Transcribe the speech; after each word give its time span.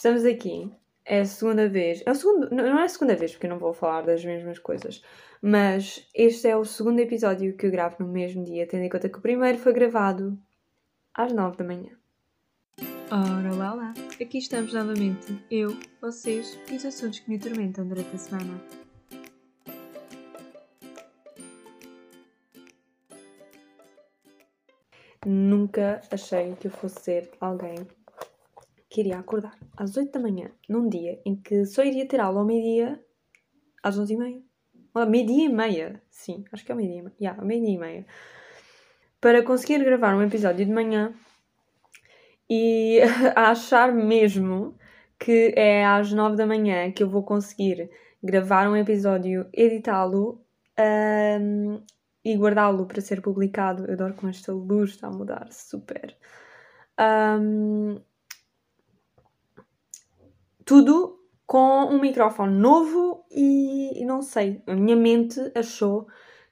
estamos 0.00 0.24
aqui. 0.24 0.72
É 1.04 1.20
a 1.20 1.24
segunda 1.26 1.68
vez. 1.68 2.02
É 2.06 2.10
o 2.10 2.14
segundo, 2.14 2.50
não 2.50 2.78
é 2.78 2.84
a 2.84 2.88
segunda 2.88 3.14
vez, 3.14 3.32
porque 3.32 3.46
eu 3.46 3.50
não 3.50 3.58
vou 3.58 3.74
falar 3.74 4.02
das 4.02 4.24
mesmas 4.24 4.58
coisas. 4.58 5.02
Mas 5.42 6.08
este 6.14 6.48
é 6.48 6.56
o 6.56 6.64
segundo 6.64 7.00
episódio 7.00 7.54
que 7.54 7.66
eu 7.66 7.70
gravo 7.70 7.96
no 8.00 8.08
mesmo 8.08 8.42
dia, 8.42 8.66
tendo 8.66 8.84
em 8.84 8.88
conta 8.88 9.10
que 9.10 9.18
o 9.18 9.20
primeiro 9.20 9.58
foi 9.58 9.74
gravado 9.74 10.38
às 11.12 11.32
nove 11.32 11.58
da 11.58 11.64
manhã. 11.64 11.90
Ora 13.10 13.54
lá 13.54 13.74
lá, 13.74 13.94
aqui 14.20 14.38
estamos 14.38 14.72
novamente, 14.72 15.36
eu, 15.50 15.76
vocês 16.00 16.58
e 16.70 16.76
os 16.76 16.84
assuntos 16.84 17.18
que 17.18 17.28
me 17.28 17.36
atormentam 17.36 17.86
durante 17.86 18.14
a 18.14 18.18
semana. 18.18 18.60
Nunca 25.26 26.00
achei 26.10 26.54
que 26.54 26.68
eu 26.68 26.70
fosse 26.70 27.00
ser 27.02 27.30
alguém 27.40 27.86
que 28.90 29.00
iria 29.00 29.18
acordar 29.18 29.56
às 29.76 29.96
8 29.96 30.10
da 30.10 30.20
manhã, 30.20 30.50
num 30.68 30.88
dia 30.88 31.20
em 31.24 31.36
que 31.36 31.64
só 31.64 31.84
iria 31.84 32.06
ter 32.06 32.18
aula 32.18 32.40
ao 32.40 32.46
meio-dia, 32.46 33.00
às 33.82 33.96
11 33.96 34.12
e 34.12 34.16
meia. 34.16 34.42
Meio-dia 35.08 35.44
e 35.44 35.48
meia, 35.48 36.02
sim, 36.10 36.44
acho 36.52 36.64
que 36.64 36.72
é 36.72 36.74
meio-dia 36.74 36.98
e 36.98 37.02
meia. 37.02 37.16
Yeah, 37.20 37.44
meio-dia 37.44 37.74
e 37.74 37.78
meia. 37.78 38.06
Para 39.20 39.44
conseguir 39.44 39.78
gravar 39.84 40.16
um 40.16 40.22
episódio 40.22 40.66
de 40.66 40.72
manhã 40.72 41.14
e 42.48 43.00
a 43.36 43.50
achar 43.52 43.92
mesmo 43.92 44.76
que 45.16 45.54
é 45.56 45.86
às 45.86 46.12
9 46.12 46.36
da 46.36 46.46
manhã 46.46 46.90
que 46.90 47.02
eu 47.02 47.08
vou 47.08 47.22
conseguir 47.22 47.88
gravar 48.20 48.68
um 48.68 48.76
episódio, 48.76 49.48
editá-lo 49.52 50.44
um, 51.40 51.80
e 52.24 52.36
guardá-lo 52.36 52.86
para 52.86 53.00
ser 53.00 53.22
publicado. 53.22 53.86
Eu 53.86 53.92
adoro 53.92 54.14
como 54.14 54.30
esta 54.30 54.52
luz 54.52 54.90
está 54.90 55.06
a 55.06 55.12
mudar, 55.12 55.52
super. 55.52 56.16
Um, 56.98 58.00
tudo 60.70 61.18
com 61.48 61.86
um 61.86 62.00
microfone 62.00 62.56
novo 62.56 63.26
e, 63.28 64.04
não 64.04 64.22
sei, 64.22 64.62
a 64.68 64.74
minha 64.76 64.94
mente 64.94 65.40
achou 65.52 66.06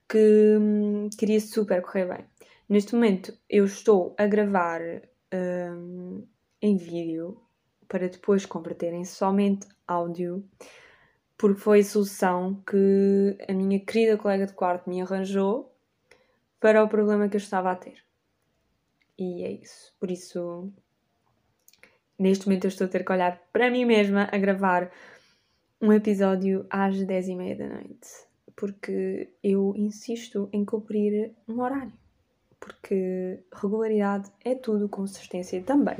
que 0.09 0.57
hum, 0.59 1.09
queria 1.17 1.41
super 1.41 1.81
correr 1.83 2.07
bem. 2.07 2.25
Neste 2.69 2.97
momento 2.97 3.33
eu 3.49 3.65
estou 3.65 4.17
a 4.19 4.27
gravar 4.27 4.81
um, 5.33 6.27
em 6.61 6.77
vídeo 6.77 7.41
para 7.87 8.09
depois 8.09 8.45
converter 8.45 8.93
em 8.93 9.05
somente 9.05 9.69
áudio, 9.87 10.45
porque 11.37 11.61
foi 11.61 11.79
a 11.79 11.85
solução 11.85 12.61
que 12.69 13.39
a 13.49 13.53
minha 13.53 13.79
querida 13.79 14.19
colega 14.19 14.47
de 14.47 14.53
quarto 14.53 14.91
me 14.91 15.01
arranjou 15.01 15.73
para 16.59 16.83
o 16.83 16.89
problema 16.89 17.29
que 17.29 17.37
eu 17.37 17.41
estava 17.41 17.71
a 17.71 17.77
ter. 17.77 18.03
E 19.17 19.45
é 19.45 19.53
isso. 19.53 19.95
Por 20.01 20.11
isso, 20.11 20.73
neste 22.19 22.47
momento 22.47 22.65
eu 22.65 22.69
estou 22.69 22.87
a 22.87 22.91
ter 22.91 23.05
que 23.05 23.13
olhar 23.13 23.41
para 23.53 23.71
mim 23.71 23.85
mesma 23.85 24.29
a 24.33 24.39
gravar 24.39 24.91
um 25.81 25.93
episódio 25.93 26.67
às 26.69 27.03
10 27.03 27.29
e 27.29 27.35
meia 27.37 27.57
da 27.57 27.69
noite. 27.69 28.09
Porque 28.57 29.33
eu 29.43 29.73
insisto 29.77 30.49
em 30.53 30.65
cumprir 30.65 31.33
um 31.49 31.61
horário 31.61 31.93
porque 32.61 33.43
regularidade 33.53 34.31
é 34.45 34.55
tudo, 34.55 34.89
consistência 34.89 35.63
também. 35.63 35.97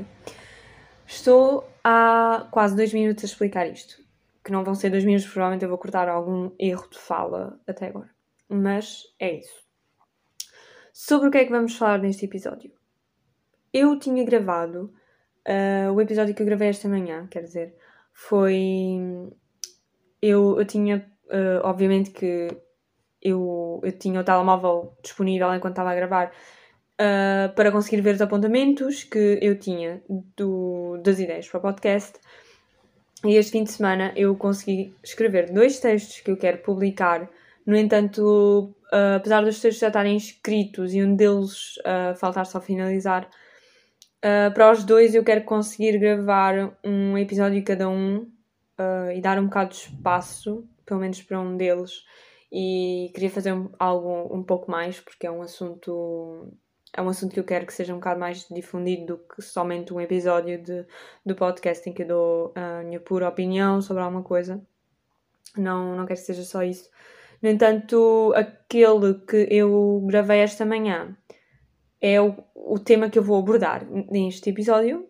Estou 1.05 1.67
há 1.83 2.47
quase 2.51 2.75
dois 2.75 2.93
minutos 2.93 3.23
a 3.23 3.27
explicar 3.27 3.67
isto. 3.67 4.03
Que 4.43 4.51
não 4.51 4.63
vão 4.63 4.75
ser 4.75 4.89
dois 4.89 5.03
minutos, 5.03 5.27
provavelmente 5.27 5.63
eu 5.63 5.69
vou 5.69 5.77
cortar 5.77 6.07
algum 6.07 6.51
erro 6.59 6.87
de 6.89 6.97
fala 6.97 7.59
até 7.67 7.87
agora. 7.87 8.09
Mas 8.47 9.03
é 9.19 9.39
isso. 9.39 9.63
Sobre 10.93 11.27
o 11.27 11.31
que 11.31 11.37
é 11.37 11.45
que 11.45 11.51
vamos 11.51 11.75
falar 11.75 11.99
neste 11.99 12.25
episódio? 12.25 12.71
Eu 13.73 13.97
tinha 13.99 14.23
gravado 14.23 14.93
uh, 15.47 15.91
o 15.93 16.01
episódio 16.01 16.33
que 16.33 16.41
eu 16.41 16.45
gravei 16.45 16.69
esta 16.69 16.87
manhã, 16.87 17.27
quer 17.27 17.43
dizer, 17.43 17.75
foi. 18.13 19.31
Eu, 20.21 20.59
eu 20.59 20.65
tinha, 20.65 21.05
uh, 21.25 21.61
obviamente, 21.63 22.11
que 22.11 22.49
eu, 23.21 23.79
eu 23.83 23.91
tinha 23.91 24.19
o 24.19 24.23
telemóvel 24.23 24.93
disponível 25.01 25.53
enquanto 25.53 25.73
estava 25.73 25.91
a 25.91 25.95
gravar 25.95 26.27
uh, 26.27 27.53
para 27.55 27.71
conseguir 27.71 28.01
ver 28.01 28.15
os 28.15 28.21
apontamentos 28.21 29.03
que 29.03 29.39
eu 29.41 29.57
tinha 29.57 30.01
do, 30.35 30.97
das 31.03 31.19
ideias 31.19 31.47
para 31.47 31.59
o 31.59 31.61
podcast. 31.61 32.19
E 33.25 33.35
este 33.35 33.51
fim 33.51 33.63
de 33.63 33.71
semana 33.71 34.13
eu 34.15 34.35
consegui 34.35 34.93
escrever 35.03 35.51
dois 35.51 35.79
textos 35.79 36.21
que 36.21 36.31
eu 36.31 36.37
quero 36.37 36.59
publicar. 36.59 37.29
No 37.65 37.75
entanto, 37.75 38.73
apesar 39.17 39.41
dos 39.41 39.59
textos 39.59 39.81
já 39.81 39.87
estarem 39.87 40.15
escritos 40.15 40.93
e 40.93 41.03
um 41.03 41.15
deles 41.15 41.75
faltar 42.17 42.45
só 42.45 42.61
finalizar, 42.61 43.29
para 44.21 44.71
os 44.71 44.83
dois 44.83 45.15
eu 45.15 45.23
quero 45.23 45.43
conseguir 45.43 45.97
gravar 45.97 46.77
um 46.83 47.17
episódio 47.17 47.63
cada 47.63 47.89
um 47.89 48.29
e 49.13 49.21
dar 49.21 49.37
um 49.39 49.45
bocado 49.45 49.71
de 49.71 49.75
espaço, 49.77 50.67
pelo 50.85 50.99
menos 50.99 51.21
para 51.21 51.39
um 51.39 51.55
deles, 51.57 52.03
e 52.51 53.11
queria 53.13 53.29
fazer 53.29 53.53
algo 53.77 54.35
um 54.35 54.43
pouco 54.43 54.71
mais 54.71 54.99
porque 54.99 55.27
é 55.27 55.31
um 55.31 55.41
assunto 55.41 56.51
é 56.93 57.01
um 57.01 57.09
assunto 57.09 57.33
que 57.33 57.39
eu 57.39 57.43
quero 57.43 57.65
que 57.65 57.73
seja 57.73 57.93
um 57.93 57.97
bocado 57.97 58.19
mais 58.19 58.47
difundido 58.49 59.05
do 59.05 59.17
que 59.17 59.41
somente 59.41 59.93
um 59.93 60.01
episódio 60.01 60.61
de, 60.61 60.85
do 61.25 61.35
podcast 61.35 61.87
em 61.87 61.93
que 61.93 62.01
eu 62.01 62.07
dou 62.07 62.53
a 62.55 62.83
minha 62.83 62.99
pura 62.99 63.29
opinião 63.29 63.81
sobre 63.81 64.01
alguma 64.01 64.23
coisa. 64.23 64.61
Não, 65.55 65.95
não 65.95 66.05
quero 66.05 66.19
que 66.19 66.25
seja 66.25 66.43
só 66.43 66.63
isso. 66.63 66.89
No 67.41 67.49
entanto, 67.49 68.33
aquele 68.35 69.13
que 69.27 69.47
eu 69.51 70.03
gravei 70.07 70.39
esta 70.39 70.65
manhã 70.65 71.15
é 72.01 72.21
o, 72.21 72.35
o 72.55 72.79
tema 72.79 73.09
que 73.09 73.19
eu 73.19 73.23
vou 73.23 73.37
abordar 73.37 73.85
neste 74.09 74.49
episódio. 74.49 75.01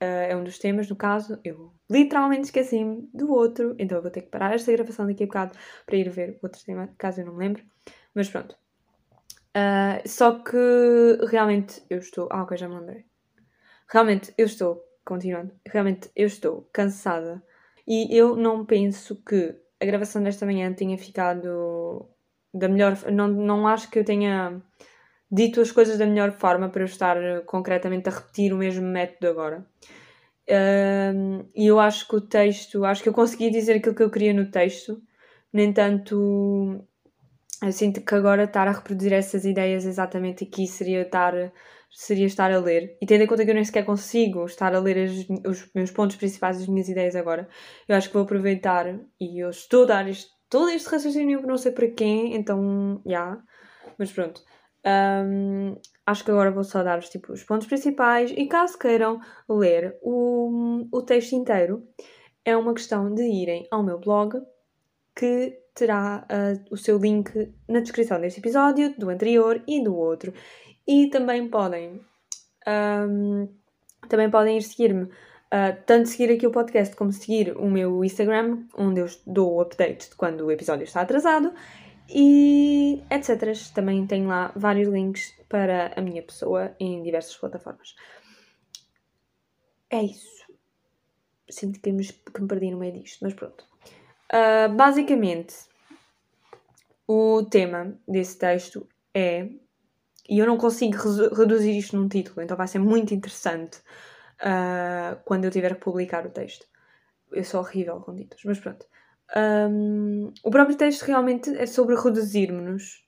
Uh, 0.00 0.28
é 0.28 0.36
um 0.36 0.44
dos 0.44 0.58
temas, 0.58 0.88
no 0.88 0.94
caso, 0.94 1.40
eu 1.42 1.72
literalmente 1.90 2.44
esqueci-me 2.44 3.08
do 3.12 3.32
outro, 3.32 3.74
então 3.78 3.98
eu 3.98 4.02
vou 4.02 4.10
ter 4.10 4.22
que 4.22 4.28
parar 4.28 4.54
esta 4.54 4.70
gravação 4.70 5.06
daqui 5.06 5.24
a 5.24 5.26
bocado 5.26 5.58
para 5.84 5.96
ir 5.96 6.08
ver 6.08 6.38
outro 6.40 6.62
tema, 6.64 6.88
caso 6.96 7.20
eu 7.20 7.26
não 7.26 7.34
me 7.34 7.40
lembre. 7.40 7.66
Mas 8.14 8.28
pronto. 8.28 8.56
Uh, 9.56 10.06
só 10.06 10.38
que 10.38 11.18
realmente 11.28 11.82
eu 11.90 11.98
estou. 11.98 12.28
Ah, 12.30 12.42
ok, 12.42 12.56
já 12.56 12.68
me 12.68 12.76
lembrei. 12.76 13.04
Realmente 13.90 14.32
eu 14.36 14.46
estou, 14.46 14.84
continuando, 15.04 15.52
realmente 15.66 16.10
eu 16.14 16.26
estou 16.26 16.68
cansada 16.72 17.42
e 17.86 18.14
eu 18.14 18.36
não 18.36 18.66
penso 18.66 19.16
que 19.24 19.56
a 19.80 19.86
gravação 19.86 20.22
desta 20.22 20.44
manhã 20.44 20.72
tenha 20.74 20.98
ficado 20.98 22.08
da 22.52 22.68
melhor. 22.68 22.96
Não, 23.10 23.26
não 23.28 23.66
acho 23.66 23.90
que 23.90 23.98
eu 23.98 24.04
tenha 24.04 24.62
dito 25.30 25.60
as 25.60 25.70
coisas 25.70 25.98
da 25.98 26.06
melhor 26.06 26.32
forma 26.32 26.68
para 26.68 26.82
eu 26.82 26.86
estar 26.86 27.16
concretamente 27.46 28.08
a 28.08 28.12
repetir 28.12 28.52
o 28.52 28.56
mesmo 28.56 28.86
método 28.86 29.28
agora. 29.28 29.66
E 31.54 31.66
eu 31.66 31.78
acho 31.78 32.08
que 32.08 32.16
o 32.16 32.20
texto, 32.20 32.84
acho 32.84 33.02
que 33.02 33.08
eu 33.08 33.12
consegui 33.12 33.50
dizer 33.50 33.74
aquilo 33.74 33.94
que 33.94 34.02
eu 34.02 34.10
queria 34.10 34.32
no 34.32 34.50
texto, 34.50 35.02
no 35.52 35.60
entanto, 35.60 36.84
eu 37.62 37.72
sinto 37.72 38.00
que 38.00 38.14
agora 38.14 38.44
estar 38.44 38.68
a 38.68 38.72
reproduzir 38.72 39.12
essas 39.12 39.44
ideias 39.44 39.84
exatamente 39.84 40.44
aqui 40.44 40.66
seria 40.66 41.02
estar, 41.02 41.34
seria 41.90 42.26
estar 42.26 42.52
a 42.52 42.58
ler. 42.58 42.96
E 43.00 43.06
tendo 43.06 43.24
em 43.24 43.26
conta 43.26 43.44
que 43.44 43.50
eu 43.50 43.54
nem 43.54 43.64
sequer 43.64 43.84
consigo 43.84 44.44
estar 44.46 44.74
a 44.74 44.78
ler 44.78 45.04
as, 45.04 45.10
os 45.46 45.70
meus 45.74 45.90
pontos 45.90 46.16
principais, 46.16 46.58
as 46.58 46.68
minhas 46.68 46.88
ideias 46.88 47.16
agora, 47.16 47.48
eu 47.88 47.96
acho 47.96 48.08
que 48.08 48.14
vou 48.14 48.22
aproveitar 48.22 48.98
e 49.20 49.42
eu 49.42 49.50
estou 49.50 49.84
a 49.84 49.86
dar 49.86 50.08
isto, 50.08 50.30
todo 50.48 50.70
este 50.70 50.88
raciocínio 50.88 51.42
não 51.42 51.58
sei 51.58 51.72
para 51.72 51.88
quem, 51.88 52.34
então, 52.34 53.00
já. 53.04 53.10
Yeah. 53.10 53.42
Mas 53.98 54.12
pronto. 54.12 54.42
Um, 54.86 55.76
acho 56.06 56.24
que 56.24 56.30
agora 56.30 56.50
vou 56.50 56.64
só 56.64 56.82
dar-vos 56.82 57.08
tipo, 57.08 57.32
os 57.32 57.42
pontos 57.42 57.66
principais 57.66 58.30
e 58.30 58.46
caso 58.46 58.78
queiram 58.78 59.20
ler 59.48 59.98
o, 60.02 60.86
o 60.90 61.02
texto 61.02 61.32
inteiro, 61.32 61.86
é 62.44 62.56
uma 62.56 62.72
questão 62.72 63.12
de 63.12 63.22
irem 63.22 63.66
ao 63.70 63.82
meu 63.82 63.98
blog 63.98 64.40
que 65.14 65.58
terá 65.74 66.26
uh, 66.30 66.64
o 66.72 66.76
seu 66.76 66.98
link 66.98 67.52
na 67.68 67.80
descrição 67.80 68.20
deste 68.20 68.40
episódio, 68.40 68.94
do 68.98 69.10
anterior 69.10 69.62
e 69.66 69.82
do 69.82 69.96
outro. 69.96 70.32
E 70.86 71.08
também 71.10 71.48
podem 71.48 72.00
um, 72.66 73.48
também 74.08 74.30
podem 74.30 74.58
ir 74.58 74.62
seguir-me, 74.62 75.04
uh, 75.04 75.76
tanto 75.86 76.08
seguir 76.08 76.32
aqui 76.32 76.46
o 76.46 76.50
podcast 76.50 76.94
como 76.96 77.12
seguir 77.12 77.56
o 77.56 77.68
meu 77.70 78.04
Instagram, 78.04 78.64
onde 78.76 79.00
eu 79.00 79.06
dou 79.26 79.60
update 79.60 80.10
de 80.10 80.16
quando 80.16 80.46
o 80.46 80.50
episódio 80.50 80.84
está 80.84 81.00
atrasado 81.00 81.52
e 82.08 83.02
etc. 83.10 83.52
Também 83.74 84.06
tenho 84.06 84.28
lá 84.28 84.52
vários 84.56 84.88
links 84.88 85.34
para 85.48 85.92
a 85.96 86.00
minha 86.00 86.22
pessoa 86.22 86.74
em 86.80 87.02
diversas 87.02 87.36
plataformas. 87.36 87.94
É 89.90 90.02
isso. 90.02 90.46
Sinto 91.48 91.80
que 91.80 91.92
me, 91.92 92.04
que 92.04 92.42
me 92.42 92.48
perdi 92.48 92.70
no 92.70 92.78
meio 92.78 92.92
disto, 92.92 93.18
mas 93.22 93.34
pronto. 93.34 93.64
Uh, 94.30 94.74
basicamente, 94.74 95.54
o 97.06 97.44
tema 97.44 97.98
desse 98.06 98.38
texto 98.38 98.86
é. 99.14 99.48
E 100.28 100.38
eu 100.38 100.46
não 100.46 100.58
consigo 100.58 100.98
reduzir 101.34 101.78
isto 101.78 101.96
num 101.96 102.06
título, 102.06 102.42
então 102.42 102.54
vai 102.54 102.68
ser 102.68 102.78
muito 102.78 103.14
interessante 103.14 103.78
uh, 104.42 105.18
quando 105.24 105.46
eu 105.46 105.50
tiver 105.50 105.74
que 105.74 105.80
publicar 105.80 106.26
o 106.26 106.30
texto. 106.30 106.66
Eu 107.32 107.42
sou 107.44 107.60
horrível 107.60 107.98
com 108.00 108.14
títulos, 108.14 108.44
mas 108.44 108.58
pronto. 108.58 108.86
Um, 109.36 110.32
o 110.42 110.50
próprio 110.50 110.76
texto 110.76 111.02
realmente 111.02 111.50
é 111.56 111.66
sobre 111.66 111.94
reduzirmos-nos. 111.94 113.04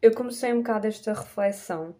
Eu 0.00 0.12
comecei 0.14 0.52
um 0.52 0.58
bocado 0.58 0.86
esta 0.86 1.12
reflexão 1.12 1.94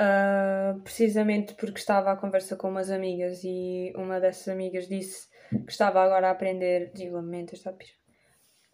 uh, 0.00 0.80
precisamente 0.82 1.54
porque 1.54 1.78
estava 1.78 2.12
à 2.12 2.16
conversa 2.16 2.56
com 2.56 2.68
umas 2.68 2.90
amigas 2.90 3.42
e 3.44 3.92
uma 3.96 4.20
dessas 4.20 4.48
amigas 4.48 4.88
disse 4.88 5.28
que 5.50 5.70
estava 5.70 6.00
agora 6.02 6.28
a 6.28 6.30
aprender. 6.30 6.92
Digo, 6.94 7.16
lamento, 7.16 7.54
está 7.54 7.72
pior. 7.72 7.90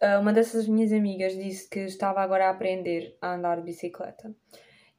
Uh, 0.01 0.19
uma 0.19 0.33
dessas 0.33 0.67
minhas 0.67 0.91
amigas 0.91 1.33
disse 1.33 1.69
que 1.69 1.79
estava 1.81 2.21
agora 2.21 2.47
a 2.47 2.51
aprender 2.51 3.17
a 3.21 3.35
andar 3.35 3.57
de 3.57 3.63
bicicleta. 3.63 4.33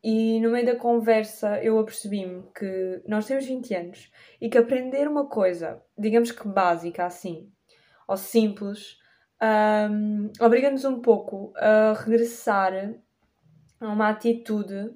E 0.04 0.40
no 0.40 0.50
meio 0.50 0.66
da 0.66 0.76
conversa 0.76 1.62
eu 1.62 1.78
apercebi-me 1.78 2.42
que 2.56 3.02
nós 3.06 3.26
temos 3.26 3.46
20 3.46 3.74
anos 3.74 4.10
e 4.40 4.48
que 4.48 4.58
aprender 4.58 5.06
uma 5.06 5.28
coisa, 5.28 5.80
digamos 5.96 6.32
que 6.32 6.46
básica 6.46 7.04
assim, 7.04 7.52
ou 8.08 8.16
simples, 8.16 8.96
um, 9.42 10.30
obriga-nos 10.40 10.84
um 10.84 11.00
pouco 11.00 11.52
a 11.56 11.94
regressar 11.94 12.94
a 13.80 13.88
uma 13.88 14.08
atitude 14.08 14.94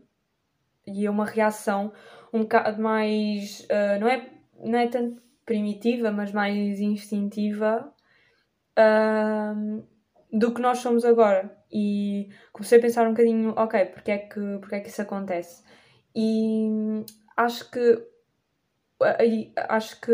e 0.87 1.07
a 1.07 1.11
uma 1.11 1.25
reação 1.25 1.93
um 2.33 2.43
bocado 2.43 2.81
mais. 2.81 3.61
Uh, 3.63 4.01
não, 4.01 4.09
é, 4.09 4.31
não 4.63 4.79
é 4.79 4.87
tanto 4.89 5.23
primitiva, 5.45 6.11
mas 6.11 6.33
mais 6.33 6.81
instintiva 6.81 7.93
do 10.33 10.53
que 10.53 10.61
nós 10.61 10.79
somos 10.79 11.05
agora. 11.05 11.57
E 11.73 12.29
comecei 12.53 12.79
a 12.79 12.83
pensar 12.83 13.07
um 13.07 13.11
bocadinho, 13.11 13.55
ok, 13.57 13.87
porque 13.87 14.11
é 14.11 14.19
que, 14.19 14.59
porque 14.61 14.75
é 14.77 14.81
que 14.81 14.89
isso 14.89 15.03
acontece? 15.03 15.65
E 16.15 17.05
acho 17.37 17.71
que. 17.71 18.07
Acho 19.69 20.01
que. 20.01 20.13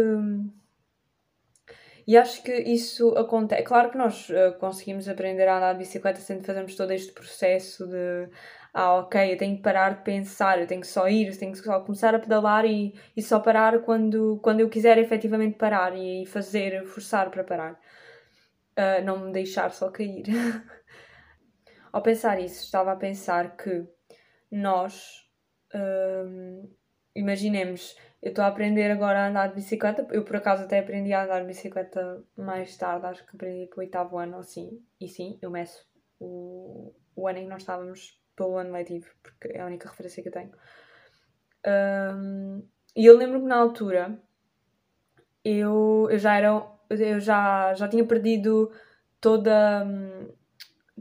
E 2.06 2.16
acho 2.16 2.42
que 2.42 2.52
isso 2.52 3.10
acontece. 3.16 3.62
Claro 3.62 3.90
que 3.90 3.98
nós 3.98 4.28
uh, 4.28 4.58
conseguimos 4.58 5.08
aprender 5.08 5.46
a 5.48 5.56
andar 5.56 5.72
de 5.74 5.80
bicicleta 5.80 6.20
sem 6.20 6.42
fazermos 6.42 6.74
todo 6.74 6.90
este 6.90 7.12
processo 7.12 7.86
de 7.86 8.28
ah, 8.74 8.94
ok, 9.00 9.32
eu 9.32 9.36
tenho 9.36 9.56
que 9.56 9.62
parar 9.62 9.90
de 9.96 10.02
pensar, 10.02 10.58
eu 10.58 10.66
tenho 10.66 10.80
que 10.80 10.86
só 10.86 11.06
ir, 11.08 11.28
eu 11.28 11.38
tenho 11.38 11.52
que 11.52 11.58
só 11.58 11.80
começar 11.80 12.14
a 12.14 12.18
pedalar 12.18 12.64
e, 12.64 12.94
e 13.14 13.22
só 13.22 13.38
parar 13.38 13.78
quando, 13.80 14.40
quando 14.42 14.60
eu 14.60 14.68
quiser 14.70 14.96
efetivamente 14.98 15.58
parar 15.58 15.94
e 15.96 16.24
fazer, 16.26 16.84
forçar 16.86 17.30
para 17.30 17.44
parar. 17.44 17.78
Uh, 18.78 19.04
não 19.04 19.26
me 19.26 19.32
deixar 19.32 19.70
só 19.72 19.90
cair. 19.90 20.24
Ao 21.92 22.00
pensar 22.02 22.40
isso, 22.40 22.64
estava 22.64 22.92
a 22.92 22.96
pensar 22.96 23.54
que 23.56 23.86
nós, 24.50 25.28
uh, 25.74 26.70
imaginemos, 27.14 27.96
eu 28.22 28.30
estou 28.30 28.44
a 28.44 28.48
aprender 28.48 28.90
agora 28.90 29.20
a 29.20 29.28
andar 29.28 29.48
de 29.48 29.54
bicicleta, 29.54 30.06
eu 30.10 30.24
por 30.24 30.36
acaso 30.36 30.64
até 30.64 30.78
aprendi 30.78 31.12
a 31.12 31.24
andar 31.24 31.40
de 31.40 31.46
bicicleta 31.46 32.22
mais 32.36 32.76
tarde, 32.76 33.06
acho 33.06 33.26
que 33.26 33.34
aprendi 33.34 33.66
para 33.66 33.78
o 33.78 33.80
oitavo 33.80 34.18
ano 34.18 34.38
assim, 34.38 34.82
e 35.00 35.08
sim, 35.08 35.38
eu 35.42 35.50
meço 35.50 35.86
o, 36.18 36.94
o 37.14 37.28
ano 37.28 37.38
em 37.38 37.44
que 37.44 37.50
nós 37.50 37.62
estávamos 37.62 38.20
pelo 38.36 38.56
ano 38.56 38.72
letivo, 38.72 39.10
porque 39.22 39.48
é 39.48 39.60
a 39.60 39.66
única 39.66 39.88
referência 39.88 40.22
que 40.22 40.28
eu 40.28 40.32
tenho. 40.32 40.52
Um, 41.66 42.66
e 42.96 43.06
eu 43.06 43.16
lembro 43.16 43.40
que 43.40 43.46
na 43.46 43.56
altura 43.56 44.18
eu, 45.44 46.08
eu 46.10 46.18
já 46.18 46.36
era 46.36 46.72
eu 46.90 47.20
já, 47.20 47.72
já 47.74 47.88
tinha 47.88 48.04
perdido 48.04 48.70
toda 49.20 49.84
um, 49.84 50.28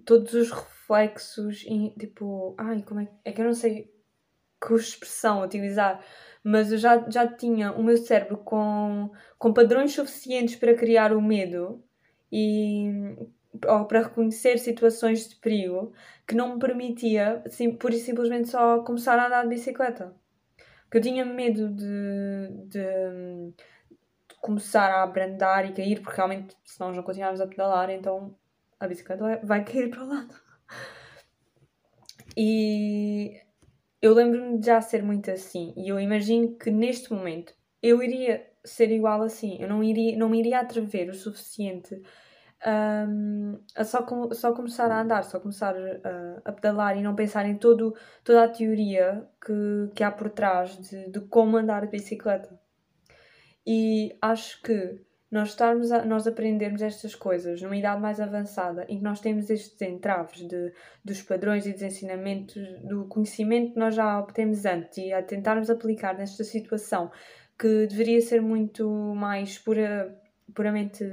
todos 0.06 0.34
os 0.34 0.52
reflexos 0.52 1.66
em 1.66 1.90
tipo 1.98 2.56
ai 2.58 2.82
como 2.84 3.02
é, 3.02 3.10
é 3.26 3.32
que 3.32 3.42
eu 3.42 3.46
não 3.46 3.54
sei 3.54 3.92
que 4.62 4.74
expressão 4.76 5.44
utilizar 5.44 6.04
mas 6.44 6.72
eu 6.72 6.78
já, 6.78 7.10
já 7.10 7.28
tinha 7.28 7.72
o 7.72 7.84
meu 7.84 7.98
cérebro 7.98 8.38
com, 8.38 9.12
com 9.38 9.54
padrões 9.54 9.94
suficientes 9.94 10.56
para 10.56 10.74
criar 10.74 11.14
o 11.14 11.22
medo 11.22 11.84
e 12.32 13.16
ou 13.68 13.86
para 13.86 14.04
reconhecer 14.04 14.58
situações 14.58 15.30
de 15.30 15.36
perigo 15.36 15.94
que 16.26 16.34
não 16.34 16.54
me 16.54 16.60
permitia, 16.60 17.44
sim, 17.50 17.76
pura 17.76 17.94
e 17.94 18.00
simplesmente 18.00 18.50
só 18.50 18.82
começar 18.82 19.20
a 19.20 19.28
andar 19.28 19.44
de 19.44 19.50
bicicleta. 19.50 20.16
Porque 20.84 20.98
eu 20.98 21.02
tinha 21.02 21.26
medo 21.26 21.70
de, 21.70 22.48
de, 22.68 23.54
de 24.30 24.36
começar 24.40 24.90
a 24.90 25.04
abrandar 25.04 25.70
e 25.70 25.74
cair, 25.74 26.02
porque 26.02 26.16
realmente, 26.16 26.56
se 26.64 26.80
nós 26.80 26.96
não 26.96 27.04
continuarmos 27.04 27.42
a 27.42 27.48
pedalar, 27.48 27.90
então 27.90 28.36
a 28.80 28.88
bicicleta 28.88 29.22
vai, 29.22 29.38
vai 29.44 29.66
cair 29.66 29.90
para 29.90 30.04
o 30.04 30.08
lado. 30.08 30.34
E 32.38 33.42
eu 34.02 34.14
lembro-me 34.14 34.58
de 34.60 34.66
já 34.66 34.82
ser 34.82 35.04
muito 35.04 35.30
assim, 35.30 35.74
e 35.78 35.90
eu 35.90 36.00
imagino 36.00 36.56
que 36.58 36.72
neste 36.72 37.14
momento 37.14 37.54
eu 37.82 38.02
iria 38.02 38.48
ser 38.64 38.92
igual 38.92 39.22
assim, 39.22 39.58
eu 39.62 39.68
não, 39.68 39.84
iria, 39.84 40.18
não 40.18 40.30
me 40.30 40.40
iria 40.40 40.60
atrever 40.60 41.10
o 41.10 41.14
suficiente 41.14 42.02
um, 42.66 43.60
a 43.76 43.84
só, 43.84 44.04
com, 44.04 44.32
só 44.34 44.54
começar 44.54 44.92
a 44.92 45.02
andar, 45.02 45.24
só 45.24 45.40
começar 45.40 45.76
a, 45.76 46.42
a 46.46 46.52
pedalar 46.52 46.96
e 46.98 47.02
não 47.02 47.16
pensar 47.16 47.46
em 47.48 47.58
todo, 47.58 47.96
toda 48.24 48.44
a 48.44 48.50
teoria 48.50 49.28
que, 49.44 49.92
que 49.96 50.04
há 50.04 50.12
por 50.12 50.30
trás 50.30 50.78
de, 50.78 51.10
de 51.10 51.22
como 51.22 51.58
andar 51.58 51.82
de 51.82 51.92
bicicleta. 51.92 52.60
E 53.66 54.16
acho 54.22 54.62
que 54.62 55.02
nós 55.32 55.50
estarmos 55.50 55.92
a, 55.92 56.04
nós 56.04 56.28
aprendermos 56.28 56.82
estas 56.82 57.16
coisas 57.16 57.62
numa 57.62 57.78
idade 57.78 58.02
mais 58.02 58.20
avançada 58.20 58.86
em 58.90 58.98
que 58.98 59.04
nós 59.04 59.22
temos 59.22 59.50
estes 59.50 59.82
entraves 59.82 60.46
de, 60.46 60.74
dos 61.04 61.22
padrões 61.22 61.66
e 61.66 61.72
dos 61.72 61.82
ensinamentos, 61.82 62.62
do 62.84 63.06
conhecimento 63.08 63.74
que 63.74 63.80
nós 63.80 63.96
já 63.96 64.20
obtemos 64.20 64.66
antes 64.66 64.98
e 64.98 65.14
a 65.14 65.24
tentarmos 65.24 65.70
aplicar 65.70 66.18
nesta 66.18 66.44
situação 66.44 67.10
que 67.58 67.88
deveria 67.88 68.20
ser 68.22 68.42
muito 68.42 68.90
mais 69.16 69.58
pura, 69.58 70.20
puramente 70.54 71.06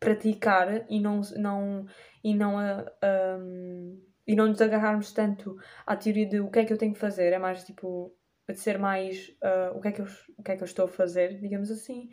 praticar 0.00 0.84
e 0.90 0.98
não, 0.98 1.20
não, 1.36 1.86
e 2.24 2.34
não, 2.34 2.56
um, 2.58 4.02
e 4.26 4.34
não 4.34 4.48
nos 4.48 4.60
agarrarmos 4.60 5.12
tanto 5.12 5.56
à 5.86 5.94
teoria 5.94 6.26
de 6.26 6.40
o 6.40 6.50
que 6.50 6.58
é 6.58 6.64
que 6.64 6.72
eu 6.72 6.78
tenho 6.78 6.94
que 6.94 6.98
fazer, 6.98 7.32
é 7.32 7.38
mais 7.38 7.62
tipo 7.62 8.12
de 8.48 8.58
ser 8.58 8.78
mais 8.78 9.28
uh, 9.42 9.76
o, 9.76 9.80
que 9.80 9.88
é 9.88 9.92
que 9.92 10.00
eu, 10.00 10.06
o 10.36 10.42
que 10.42 10.50
é 10.50 10.56
que 10.56 10.62
eu 10.62 10.66
estou 10.66 10.86
a 10.86 10.88
fazer, 10.88 11.38
digamos 11.40 11.70
assim. 11.70 12.10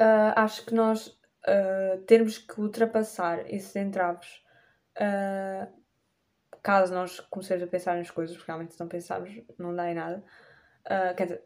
Uh, 0.00 0.32
acho 0.36 0.66
que 0.66 0.74
nós 0.74 1.06
uh, 1.08 1.98
termos 2.06 2.38
que 2.38 2.60
ultrapassar 2.60 3.40
esses 3.52 3.74
entraves 3.76 4.42
caso 6.62 6.94
nós 6.94 7.18
comecemos 7.18 7.64
a 7.64 7.66
pensar 7.66 7.96
nas 7.96 8.10
coisas, 8.10 8.36
porque 8.36 8.50
realmente 8.50 8.74
se 8.74 8.80
não 8.80 8.86
pensarmos 8.86 9.28
não 9.58 9.74
dá 9.74 9.90
em 9.90 9.94
nada. 9.94 10.24
quer 11.16 11.24
dizer, 11.24 11.42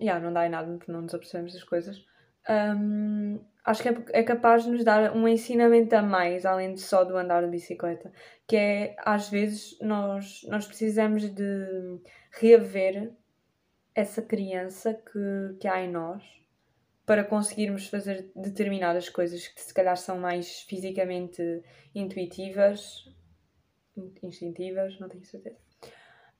yeah, 0.00 0.24
não 0.24 0.32
dá 0.32 0.46
em 0.46 0.48
nada 0.48 0.70
porque 0.72 0.92
não 0.92 1.02
nos 1.02 1.12
apercebemos 1.12 1.52
das 1.52 1.64
coisas. 1.64 2.04
Um, 2.48 3.44
acho 3.64 3.82
que 3.82 3.88
é, 3.88 4.04
é, 4.12 4.22
capaz 4.22 4.64
de 4.64 4.70
nos 4.70 4.84
dar 4.84 5.14
um 5.16 5.26
ensinamento 5.26 5.94
a 5.96 6.02
mais, 6.02 6.44
além 6.44 6.74
de 6.74 6.80
só 6.80 7.04
do 7.04 7.16
andar 7.16 7.42
de 7.42 7.50
bicicleta, 7.50 8.12
que 8.46 8.56
é, 8.56 8.96
às 8.98 9.28
vezes, 9.28 9.78
nós, 9.80 10.42
nós 10.48 10.66
precisamos 10.66 11.28
de 11.30 12.00
reaver 12.32 13.12
essa 13.94 14.20
criança 14.20 14.94
que, 14.94 15.56
que 15.60 15.68
há 15.68 15.80
em 15.80 15.90
nós 15.90 16.22
para 17.06 17.24
conseguirmos 17.24 17.88
fazer 17.88 18.30
determinadas 18.34 19.08
coisas 19.08 19.46
que 19.46 19.60
se 19.60 19.74
calhar 19.74 19.96
são 19.96 20.18
mais 20.18 20.62
fisicamente 20.62 21.42
intuitivas, 21.94 23.04
instintivas, 24.22 24.98
não 24.98 25.08
tenho 25.08 25.24
certeza. 25.24 25.58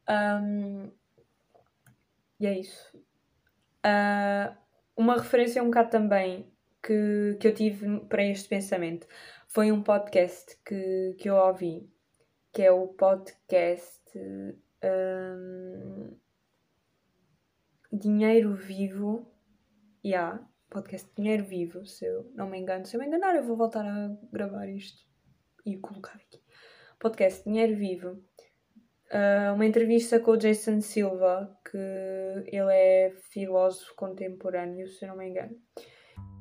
Um, 0.09 0.91
e 2.41 2.47
é 2.47 2.59
isso. 2.59 2.97
Uh, 3.85 4.57
uma 4.97 5.17
referência 5.17 5.63
um 5.63 5.67
bocado 5.67 5.91
também 5.91 6.51
que, 6.83 7.37
que 7.41 7.49
eu 7.49 7.55
tive 7.55 8.01
para 8.07 8.25
este 8.25 8.49
pensamento 8.49 9.07
foi 9.49 9.71
um 9.71 9.83
podcast 9.83 10.59
que, 10.65 11.15
que 11.19 11.29
eu 11.29 11.37
ouvi, 11.37 11.89
que 12.53 12.63
é 12.63 12.73
o 12.73 12.89
podcast 12.89 14.03
um, 14.19 16.17
Dinheiro 17.93 18.55
Vivo. 18.55 19.31
Yeah, 20.05 20.45
podcast 20.75 21.09
Dinheiro 21.17 21.45
Vivo, 21.45 21.87
se 21.87 22.05
eu 22.05 22.29
não 22.35 22.51
me 22.51 22.59
engano. 22.59 22.85
Se 22.85 22.97
eu 22.97 23.01
me 23.01 23.07
enganar, 23.07 23.37
eu 23.37 23.45
vou 23.45 23.57
voltar 23.57 23.87
a 23.87 24.11
gravar 24.33 24.69
isto 24.69 25.05
e 25.65 25.77
colocar 25.77 26.15
aqui. 26.15 26.43
Podcast 26.99 27.45
Dinheiro 27.45 27.77
Vivo. 27.77 28.21
Uh, 29.09 29.55
uma 29.55 29.65
entrevista 29.65 30.19
com 30.19 30.33
o 30.33 30.37
Jason 30.37 30.81
Silva, 30.81 31.57
que 31.71 31.79
ele 32.49 32.73
é 32.73 33.15
filósofo 33.31 33.95
contemporâneo, 33.95 34.89
se 34.89 35.05
eu 35.05 35.11
não 35.11 35.17
me 35.17 35.29
engano. 35.29 35.57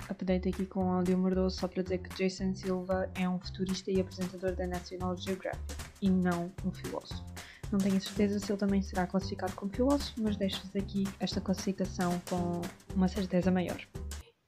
Update 0.09 0.49
aqui 0.49 0.65
com 0.65 0.79
o 0.79 0.91
áudio 0.91 1.15
mordoso 1.15 1.59
só 1.59 1.67
para 1.67 1.83
dizer 1.83 1.99
que 1.99 2.09
Jason 2.15 2.55
Silva 2.55 3.11
é 3.15 3.29
um 3.29 3.39
futurista 3.39 3.91
e 3.91 4.01
apresentador 4.01 4.55
da 4.55 4.65
National 4.65 5.15
Geographic 5.15 5.61
e 6.01 6.09
não 6.09 6.51
um 6.65 6.71
filósofo. 6.71 7.23
Não 7.71 7.77
tenho 7.77 8.01
certeza 8.01 8.39
se 8.39 8.51
ele 8.51 8.59
também 8.59 8.81
será 8.81 9.05
classificado 9.05 9.53
como 9.53 9.71
filósofo, 9.71 10.21
mas 10.21 10.37
deixo-vos 10.37 10.75
aqui 10.75 11.03
esta 11.19 11.39
classificação 11.39 12.19
com 12.27 12.61
uma 12.95 13.07
certeza 13.07 13.51
maior. 13.51 13.79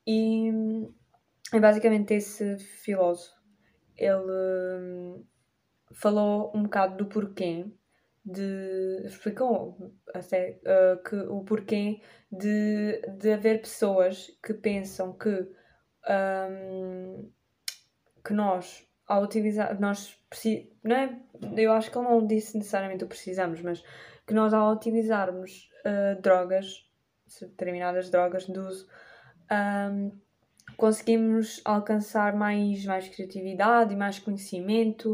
E 0.08 0.52
é 1.54 1.60
basicamente 1.60 2.14
esse 2.14 2.58
filósofo. 2.58 3.36
Ele 3.98 4.32
hum, 4.80 5.26
falou 5.94 6.52
um 6.56 6.64
bocado 6.64 6.98
do 6.98 7.06
porquê 7.08 7.66
de 8.26 9.04
explicam 9.06 9.94
até, 10.14 10.60
uh, 10.64 11.04
que, 11.04 11.16
o 11.16 11.44
porquê 11.44 12.02
de, 12.32 13.00
de 13.20 13.32
haver 13.32 13.62
pessoas 13.62 14.32
que 14.44 14.54
pensam 14.54 15.14
que, 15.14 15.48
um, 16.50 17.32
que 18.24 18.34
nós, 18.34 18.88
ao 19.08 19.24
utilizar, 19.24 19.80
nós 19.80 20.20
não 20.84 20.96
é, 20.96 21.20
eu 21.56 21.72
acho 21.72 21.92
que 21.92 21.98
ele 21.98 22.08
não 22.08 22.26
disse 22.26 22.58
necessariamente 22.58 23.04
o 23.04 23.08
precisamos, 23.08 23.62
mas 23.62 23.84
que 24.26 24.34
nós 24.34 24.54
ao 24.54 24.74
utilizarmos 24.74 25.70
uh, 25.86 26.20
drogas, 26.20 26.84
determinadas 27.40 28.10
drogas 28.10 28.48
de 28.48 28.58
uso, 28.58 28.88
um, 29.52 30.12
conseguimos 30.78 31.62
alcançar 31.64 32.36
mais, 32.36 32.86
mais 32.86 33.08
criatividade 33.08 33.94
e 33.94 33.98
mais 33.98 34.20
conhecimento. 34.20 35.14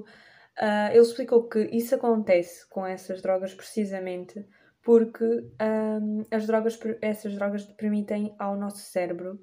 Uh, 0.60 0.92
ele 0.92 1.00
explicou 1.00 1.48
que 1.48 1.60
isso 1.72 1.96
acontece 1.96 2.68
com 2.70 2.86
essas 2.86 3.22
drogas 3.22 3.54
precisamente 3.54 4.46
porque 4.82 5.24
um, 5.24 6.24
as 6.32 6.48
drogas, 6.48 6.80
essas 7.02 7.36
drogas 7.36 7.66
permitem 7.66 8.36
ao 8.40 8.58
nosso 8.58 8.80
cérebro 8.80 9.40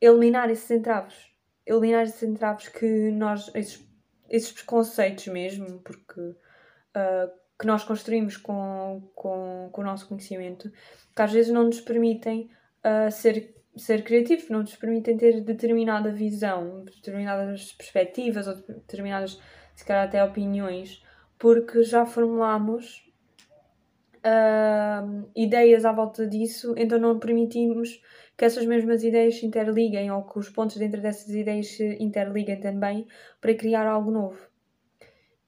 eliminar 0.00 0.50
esses 0.50 0.70
entraves. 0.70 1.32
Eliminar 1.64 2.04
esses 2.04 2.22
entraves 2.22 2.68
que 2.68 3.10
nós, 3.10 3.50
esses, 3.54 3.86
esses 4.28 4.52
preconceitos 4.52 5.28
mesmo, 5.28 5.80
porque 5.80 6.20
uh, 6.20 7.30
que 7.58 7.66
nós 7.66 7.84
construímos 7.84 8.36
com, 8.36 9.08
com, 9.14 9.70
com 9.72 9.80
o 9.80 9.84
nosso 9.84 10.08
conhecimento, 10.08 10.70
que 11.14 11.22
às 11.22 11.32
vezes 11.32 11.52
não 11.52 11.64
nos 11.64 11.80
permitem 11.80 12.50
ser, 13.10 13.54
ser 13.76 14.02
criativos, 14.04 14.48
não 14.48 14.60
nos 14.60 14.76
permitem 14.76 15.16
ter 15.16 15.40
determinada 15.40 16.12
visão, 16.12 16.84
determinadas 16.84 17.72
perspectivas 17.72 18.46
ou 18.46 18.56
determinadas, 18.56 19.40
se 19.74 19.84
calhar 19.84 20.06
até 20.06 20.22
opiniões, 20.22 21.02
porque 21.38 21.82
já 21.82 22.04
formulamos 22.04 23.12
uh, 24.24 25.30
ideias 25.34 25.84
à 25.84 25.92
volta 25.92 26.26
disso, 26.26 26.74
então 26.76 26.98
não 26.98 27.18
permitimos 27.18 28.00
que 28.36 28.44
essas 28.44 28.64
mesmas 28.64 29.02
ideias 29.02 29.36
se 29.36 29.46
interliguem 29.46 30.10
ou 30.10 30.22
que 30.24 30.38
os 30.38 30.48
pontos 30.48 30.76
dentro 30.76 31.00
dessas 31.00 31.28
ideias 31.28 31.68
se 31.68 31.96
interliguem 32.00 32.58
também 32.60 33.06
para 33.40 33.54
criar 33.54 33.86
algo 33.86 34.10
novo. 34.10 34.50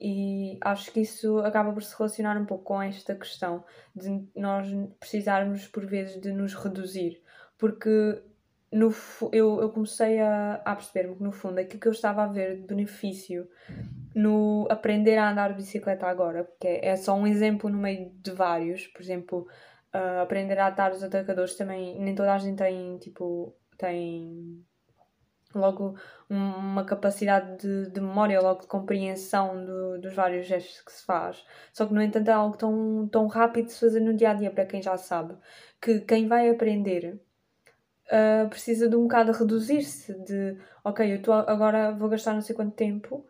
E 0.01 0.59
acho 0.61 0.93
que 0.93 1.01
isso 1.01 1.39
acaba 1.39 1.73
por 1.73 1.83
se 1.83 1.97
relacionar 1.97 2.37
um 2.39 2.45
pouco 2.45 2.65
com 2.65 2.83
esta 2.83 3.15
questão 3.15 3.65
de 3.95 4.29
nós 4.37 4.69
precisarmos, 5.01 5.67
por 5.69 5.87
vezes, 5.87 6.21
de 6.21 6.33
nos 6.33 6.55
reduzir. 6.55 7.23
Porque 7.59 8.23
no, 8.73 8.93
eu, 9.33 9.61
eu 9.61 9.71
comecei 9.71 10.21
a, 10.21 10.61
a 10.65 10.75
perceber-me 10.75 11.17
que, 11.17 11.23
no 11.23 11.33
fundo, 11.33 11.59
aquilo 11.59 11.81
que 11.81 11.89
eu 11.89 11.93
estava 11.93 12.25
a 12.25 12.27
ver 12.27 12.57
de 12.57 12.63
benefício 12.63 13.49
no 14.15 14.67
aprender 14.71 15.17
a 15.17 15.31
andar 15.31 15.51
de 15.51 15.57
bicicleta 15.57 16.07
agora, 16.07 16.45
porque 16.45 16.67
é, 16.67 16.89
é 16.89 16.97
só 16.97 17.15
um 17.15 17.27
exemplo 17.27 17.71
no 17.71 17.79
meio 17.79 18.11
de 18.15 18.31
vários, 18.33 18.87
por 18.89 19.03
exemplo, 19.03 19.47
uh, 19.95 20.23
aprender 20.23 20.59
a 20.59 20.67
atar 20.69 20.93
os 20.93 21.03
atacadores 21.03 21.57
também, 21.57 21.99
nem 22.01 22.15
toda 22.15 22.33
a 22.35 22.39
gente 22.39 22.59
tem, 22.59 22.99
tipo, 22.99 23.57
tem 23.79 24.65
logo 25.55 25.97
uma 26.29 26.85
capacidade 26.85 27.59
de, 27.59 27.91
de 27.91 28.01
memória, 28.01 28.41
logo 28.41 28.63
de 28.63 28.67
compreensão 28.67 29.65
do, 29.65 30.01
dos 30.01 30.15
vários 30.15 30.47
gestos 30.47 30.81
que 30.81 30.93
se 30.93 31.05
faz. 31.05 31.45
Só 31.73 31.87
que, 31.87 31.95
no 31.95 32.03
entanto, 32.03 32.29
é 32.29 32.33
algo 32.33 32.57
tão, 32.57 33.09
tão 33.09 33.27
rápido 33.29 33.67
de 33.67 33.73
se 33.73 33.81
fazer 33.81 34.01
no 34.01 34.15
dia 34.17 34.31
a 34.31 34.35
dia, 34.35 34.51
para 34.51 34.67
quem 34.67 34.83
já 34.83 34.97
sabe, 34.97 35.37
que 35.81 36.01
quem 36.01 36.27
vai 36.27 36.51
aprender 36.51 37.21
uh, 38.07 38.49
precisa 38.49 38.89
de 38.89 38.97
um 38.97 39.03
bocado 39.03 39.33
reduzir-se, 39.33 40.15
de 40.25 40.57
ok, 40.83 41.15
eu 41.15 41.23
tô, 41.23 41.33
agora 41.33 41.93
vou 41.93 42.09
gastar 42.09 42.35
não 42.35 42.41
sei 42.41 42.55
quanto 42.55 42.75
tempo 42.75 43.27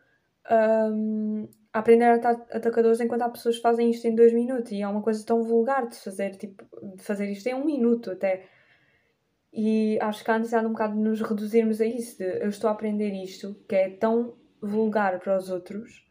um, 0.50 1.48
a 1.72 1.78
aprender 1.78 2.04
a 2.04 2.30
atacadores 2.56 3.00
enquanto 3.00 3.22
há 3.22 3.28
pessoas 3.28 3.56
que 3.56 3.62
fazem 3.62 3.90
isto 3.90 4.06
em 4.06 4.14
dois 4.14 4.32
minutos 4.32 4.70
e 4.70 4.82
é 4.82 4.88
uma 4.88 5.02
coisa 5.02 5.24
tão 5.24 5.42
vulgar 5.42 5.88
de 5.88 5.96
fazer, 5.96 6.36
tipo, 6.36 6.64
de 6.96 7.02
fazer 7.02 7.30
isto 7.30 7.46
em 7.48 7.54
um 7.54 7.64
minuto 7.64 8.10
até. 8.10 8.46
E 9.52 9.98
acho 10.00 10.24
que 10.24 10.30
há 10.30 10.38
necessidade 10.38 10.66
um 10.66 10.72
bocado 10.72 10.94
de 10.94 11.00
nos 11.00 11.20
reduzirmos 11.20 11.80
a 11.80 11.86
isso, 11.86 12.18
de 12.18 12.24
eu 12.24 12.48
estou 12.48 12.68
a 12.68 12.72
aprender 12.72 13.10
isto, 13.10 13.54
que 13.68 13.74
é 13.74 13.90
tão 13.90 14.36
vulgar 14.60 15.18
para 15.20 15.36
os 15.36 15.50
outros, 15.50 16.04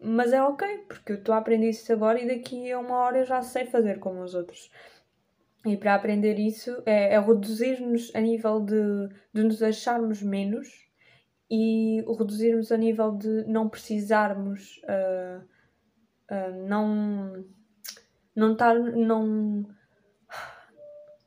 mas 0.00 0.32
é 0.32 0.42
ok, 0.42 0.84
porque 0.86 1.12
eu 1.12 1.16
estou 1.16 1.34
a 1.34 1.38
aprender 1.38 1.70
isso 1.70 1.92
agora 1.92 2.20
e 2.20 2.26
daqui 2.26 2.70
a 2.70 2.78
uma 2.78 2.96
hora 2.96 3.18
eu 3.18 3.24
já 3.24 3.40
sei 3.42 3.64
fazer 3.64 3.98
como 3.98 4.22
os 4.22 4.34
outros. 4.34 4.70
E 5.66 5.76
para 5.76 5.94
aprender 5.94 6.38
isso 6.38 6.82
é, 6.84 7.14
é 7.14 7.20
reduzir-nos 7.20 8.14
a 8.14 8.20
nível 8.20 8.60
de, 8.60 9.08
de 9.32 9.42
nos 9.42 9.62
acharmos 9.62 10.22
menos 10.22 10.68
e 11.50 12.04
reduzirmos 12.18 12.70
a 12.70 12.76
nível 12.76 13.12
de 13.12 13.44
não 13.46 13.68
precisarmos, 13.68 14.80
uh, 14.84 15.42
uh, 16.30 16.66
não, 16.68 17.44
não 18.36 18.52
estar, 18.52 18.74
não 18.74 19.66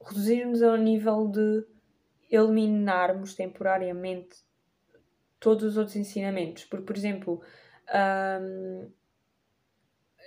reduzirmos 0.06 0.62
ao 0.62 0.77
nível 0.77 1.27
de 1.27 1.65
eliminarmos 2.29 3.34
temporariamente 3.34 4.38
todos 5.39 5.63
os 5.63 5.77
outros 5.77 5.96
ensinamentos. 5.96 6.65
Porque, 6.65 6.86
por 6.86 6.96
exemplo, 6.96 7.41
um, 8.41 8.91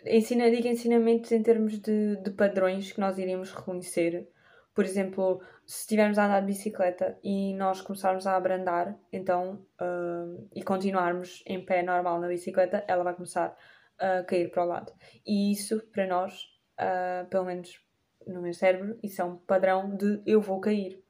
ensina, 0.07 0.50
digo 0.50 0.69
ensinamentos 0.69 1.33
em 1.33 1.42
termos 1.42 1.78
de, 1.78 2.16
de 2.16 2.30
padrões 2.30 2.92
que 2.92 3.00
nós 3.00 3.19
iríamos 3.19 3.52
reconhecer. 3.52 4.28
Por 4.75 4.85
exemplo, 4.85 5.40
se 5.66 5.80
estivermos 5.80 6.19
a 6.19 6.26
andar 6.26 6.40
de 6.40 6.47
bicicleta 6.47 7.19
e 7.23 7.54
nós 7.54 7.80
começarmos 7.80 8.26
a 8.26 8.37
abrandar, 8.37 8.97
então, 9.12 9.66
uh, 9.80 10.49
e 10.54 10.62
continuarmos 10.62 11.42
em 11.47 11.64
pé 11.64 11.83
normal 11.83 12.21
na 12.21 12.28
bicicleta, 12.28 12.85
ela 12.87 13.04
vai 13.04 13.14
começar 13.14 13.57
a 13.99 14.23
cair 14.23 14.50
para 14.50 14.64
o 14.64 14.66
lado. 14.66 14.92
E 15.26 15.52
isso, 15.52 15.80
para 15.92 16.07
nós, 16.07 16.45
uh, 16.78 17.28
pelo 17.28 17.45
menos 17.45 17.85
no 18.26 18.42
meu 18.42 18.54
cérebro, 18.54 18.99
isso 19.02 19.21
é 19.21 19.25
um 19.25 19.37
padrão 19.37 19.97
de 19.97 20.23
eu 20.25 20.40
vou 20.40 20.61
cair. 20.61 21.02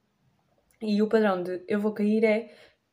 E 0.81 1.03
o 1.03 1.09
padrão 1.09 1.43
de 1.43 1.63
eu 1.69 1.79
vou 1.79 1.93
cair 1.93 2.25
é 2.25 2.51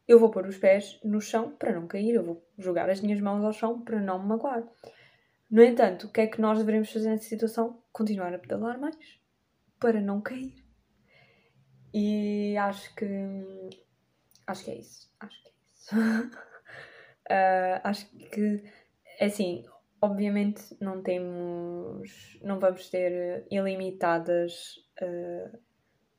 eu 0.07 0.19
vou 0.19 0.31
pôr 0.31 0.47
os 0.47 0.57
pés 0.57 0.99
no 1.03 1.19
chão 1.19 1.51
para 1.51 1.73
não 1.73 1.85
cair, 1.85 2.15
eu 2.15 2.23
vou 2.23 2.45
jogar 2.57 2.89
as 2.89 3.01
minhas 3.01 3.19
mãos 3.19 3.43
ao 3.43 3.51
chão 3.51 3.81
para 3.81 3.99
não 3.99 4.19
me 4.19 4.27
magoar. 4.27 4.63
No 5.49 5.63
entanto, 5.63 6.07
o 6.07 6.11
que 6.11 6.21
é 6.21 6.27
que 6.27 6.41
nós 6.41 6.59
devemos 6.59 6.91
fazer 6.91 7.09
nessa 7.09 7.23
situação? 7.23 7.81
Continuar 7.91 8.33
a 8.33 8.39
pedalar 8.39 8.79
mais 8.79 8.97
para 9.79 10.01
não 10.01 10.21
cair. 10.21 10.53
E 11.93 12.57
acho 12.57 12.93
que. 12.95 13.05
Acho 14.45 14.65
que 14.65 14.71
é 14.71 14.75
isso. 14.75 15.09
Acho 15.19 15.41
que 15.41 15.47
é 15.47 15.51
isso. 15.73 15.95
uh, 15.95 17.79
acho 17.83 18.09
que. 18.29 18.63
É 19.19 19.25
assim, 19.25 19.65
obviamente 20.01 20.75
não 20.81 21.01
temos. 21.01 22.37
Não 22.43 22.59
vamos 22.59 22.89
ter 22.89 23.47
ilimitadas 23.49 24.75
uh, 25.01 25.57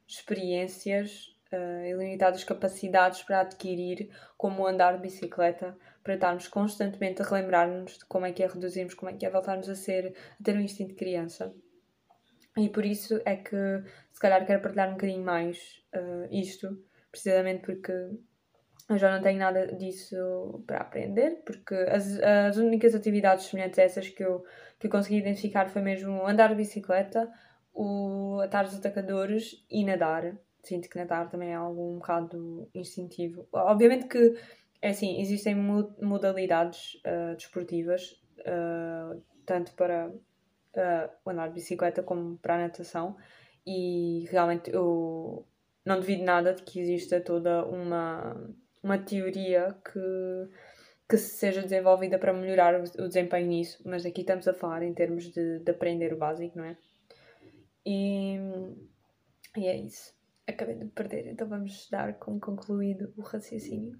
experiências, 0.07 1.38
uh, 1.53 1.85
ilimitadas 1.87 2.45
capacidades 2.45 3.23
para 3.23 3.41
adquirir 3.41 4.11
como 4.37 4.67
andar 4.67 4.97
de 4.97 5.03
bicicleta, 5.03 5.77
para 6.03 6.15
estarmos 6.15 6.49
constantemente 6.49 7.23
a 7.23 7.25
relembrar-nos 7.25 7.99
de 7.99 8.05
como 8.07 8.27
é 8.27 8.33
que 8.33 8.43
é 8.43 8.47
reduzirmos, 8.47 8.95
como 8.95 9.11
é 9.11 9.15
que 9.15 9.27
é 9.27 9.31
voltarmos 9.31 9.69
a 9.69 9.75
ser, 9.75 10.15
a 10.41 10.43
ter 10.43 10.57
um 10.57 10.61
instinto 10.61 10.91
de 10.91 10.97
criança. 10.97 11.55
E 12.57 12.69
por 12.69 12.85
isso 12.85 13.21
é 13.25 13.37
que 13.37 13.57
se 14.13 14.21
calhar 14.21 14.45
quero 14.45 14.61
partilhar 14.61 14.89
um 14.89 14.93
bocadinho 14.93 15.25
mais 15.25 15.83
uh, 15.95 16.27
isto, 16.31 16.83
precisamente 17.11 17.63
porque 17.63 17.93
eu 18.89 18.97
já 18.97 19.15
não 19.15 19.23
tenho 19.23 19.39
nada 19.39 19.67
disso 19.75 20.65
para 20.67 20.79
aprender, 20.79 21.43
porque 21.45 21.75
as, 21.75 22.19
as 22.21 22.57
únicas 22.57 22.95
atividades 22.95 23.45
semelhantes 23.45 23.79
a 23.79 23.83
essas 23.83 24.09
que 24.09 24.25
eu, 24.25 24.43
que 24.79 24.87
eu 24.87 24.91
consegui 24.91 25.19
identificar 25.19 25.69
foi 25.69 25.83
mesmo 25.83 26.27
andar 26.27 26.49
de 26.49 26.55
bicicleta, 26.55 27.31
o 27.75 28.41
atar 28.43 28.65
os 28.65 28.75
atacadores 28.75 29.65
e 29.71 29.85
nadar. 29.85 30.35
Sinto 30.63 30.89
que 30.89 30.99
nadar 30.99 31.31
também 31.31 31.51
é 31.51 31.55
algo 31.55 31.93
um 31.93 31.95
bocado 31.97 32.69
instintivo. 32.75 33.47
Obviamente 33.53 34.07
que, 34.07 34.37
é 34.83 34.91
assim, 34.91 35.21
existem 35.21 35.55
modalidades 35.55 36.95
uh, 36.97 37.35
desportivas, 37.35 38.21
uh, 38.41 39.23
tanto 39.47 39.73
para 39.75 40.09
uh, 40.09 41.31
andar 41.31 41.49
de 41.49 41.55
bicicleta 41.55 42.03
como 42.03 42.37
para 42.39 42.57
a 42.57 42.59
natação 42.59 43.17
e 43.67 44.27
realmente 44.31 44.71
eu 44.73 45.47
não 45.85 45.97
duvido 45.97 46.23
nada 46.23 46.55
de 46.55 46.63
que 46.63 46.81
exista 46.81 47.21
toda 47.21 47.65
uma, 47.67 48.35
uma 48.83 48.99
teoria 48.99 49.77
que, 49.85 50.49
que 51.09 51.19
seja 51.19 51.63
desenvolvida 51.63 52.19
para 52.19 52.33
melhorar 52.33 52.81
o, 52.81 52.83
o 52.83 53.09
desempenho 53.09 53.47
nisso, 53.47 53.83
mas 53.85 54.05
aqui 54.07 54.23
estamos 54.23 54.49
a 54.49 54.55
falar 54.55 54.83
em 54.83 54.95
termos 54.95 55.31
de, 55.31 55.59
de 55.61 55.71
aprender 55.71 56.13
o 56.13 56.17
básico, 56.17 56.59
não 56.59 56.65
é? 56.65 56.77
E, 57.85 58.39
e 59.57 59.67
é 59.67 59.77
isso. 59.77 60.18
Acabei 60.49 60.77
de 60.77 60.87
perder, 60.87 61.27
então 61.27 61.47
vamos 61.47 61.89
dar 61.91 62.19
como 62.19 62.41
concluído 62.41 63.13
o 63.17 63.23
raciocínio. 63.23 63.99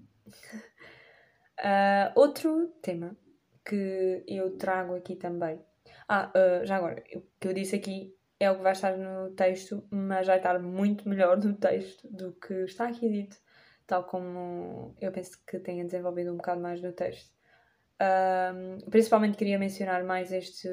Uh, 1.59 2.09
outro 2.15 2.67
tema 2.81 3.15
que 3.63 4.23
eu 4.27 4.57
trago 4.57 4.95
aqui 4.95 5.15
também 5.15 5.63
ah, 6.07 6.31
uh, 6.35 6.65
já 6.65 6.77
agora, 6.77 7.03
o 7.15 7.21
que 7.39 7.47
eu 7.47 7.53
disse 7.53 7.75
aqui 7.75 8.15
é 8.39 8.49
o 8.49 8.57
que 8.57 8.63
vai 8.63 8.71
estar 8.71 8.97
no 8.97 9.29
texto, 9.35 9.85
mas 9.91 10.25
vai 10.25 10.37
estar 10.37 10.57
muito 10.59 11.07
melhor 11.07 11.37
no 11.37 11.53
texto 11.53 12.07
do 12.09 12.33
que 12.33 12.53
está 12.63 12.87
aqui 12.87 13.07
dito, 13.09 13.37
tal 13.85 14.05
como 14.05 14.95
eu 14.99 15.11
penso 15.11 15.39
que 15.45 15.59
tenha 15.59 15.85
desenvolvido 15.85 16.33
um 16.33 16.37
bocado 16.37 16.61
mais 16.61 16.81
no 16.81 16.91
texto. 16.93 17.31
Uh, 18.01 18.89
principalmente 18.89 19.37
queria 19.37 19.59
mencionar 19.59 20.03
mais 20.03 20.31
este, 20.31 20.69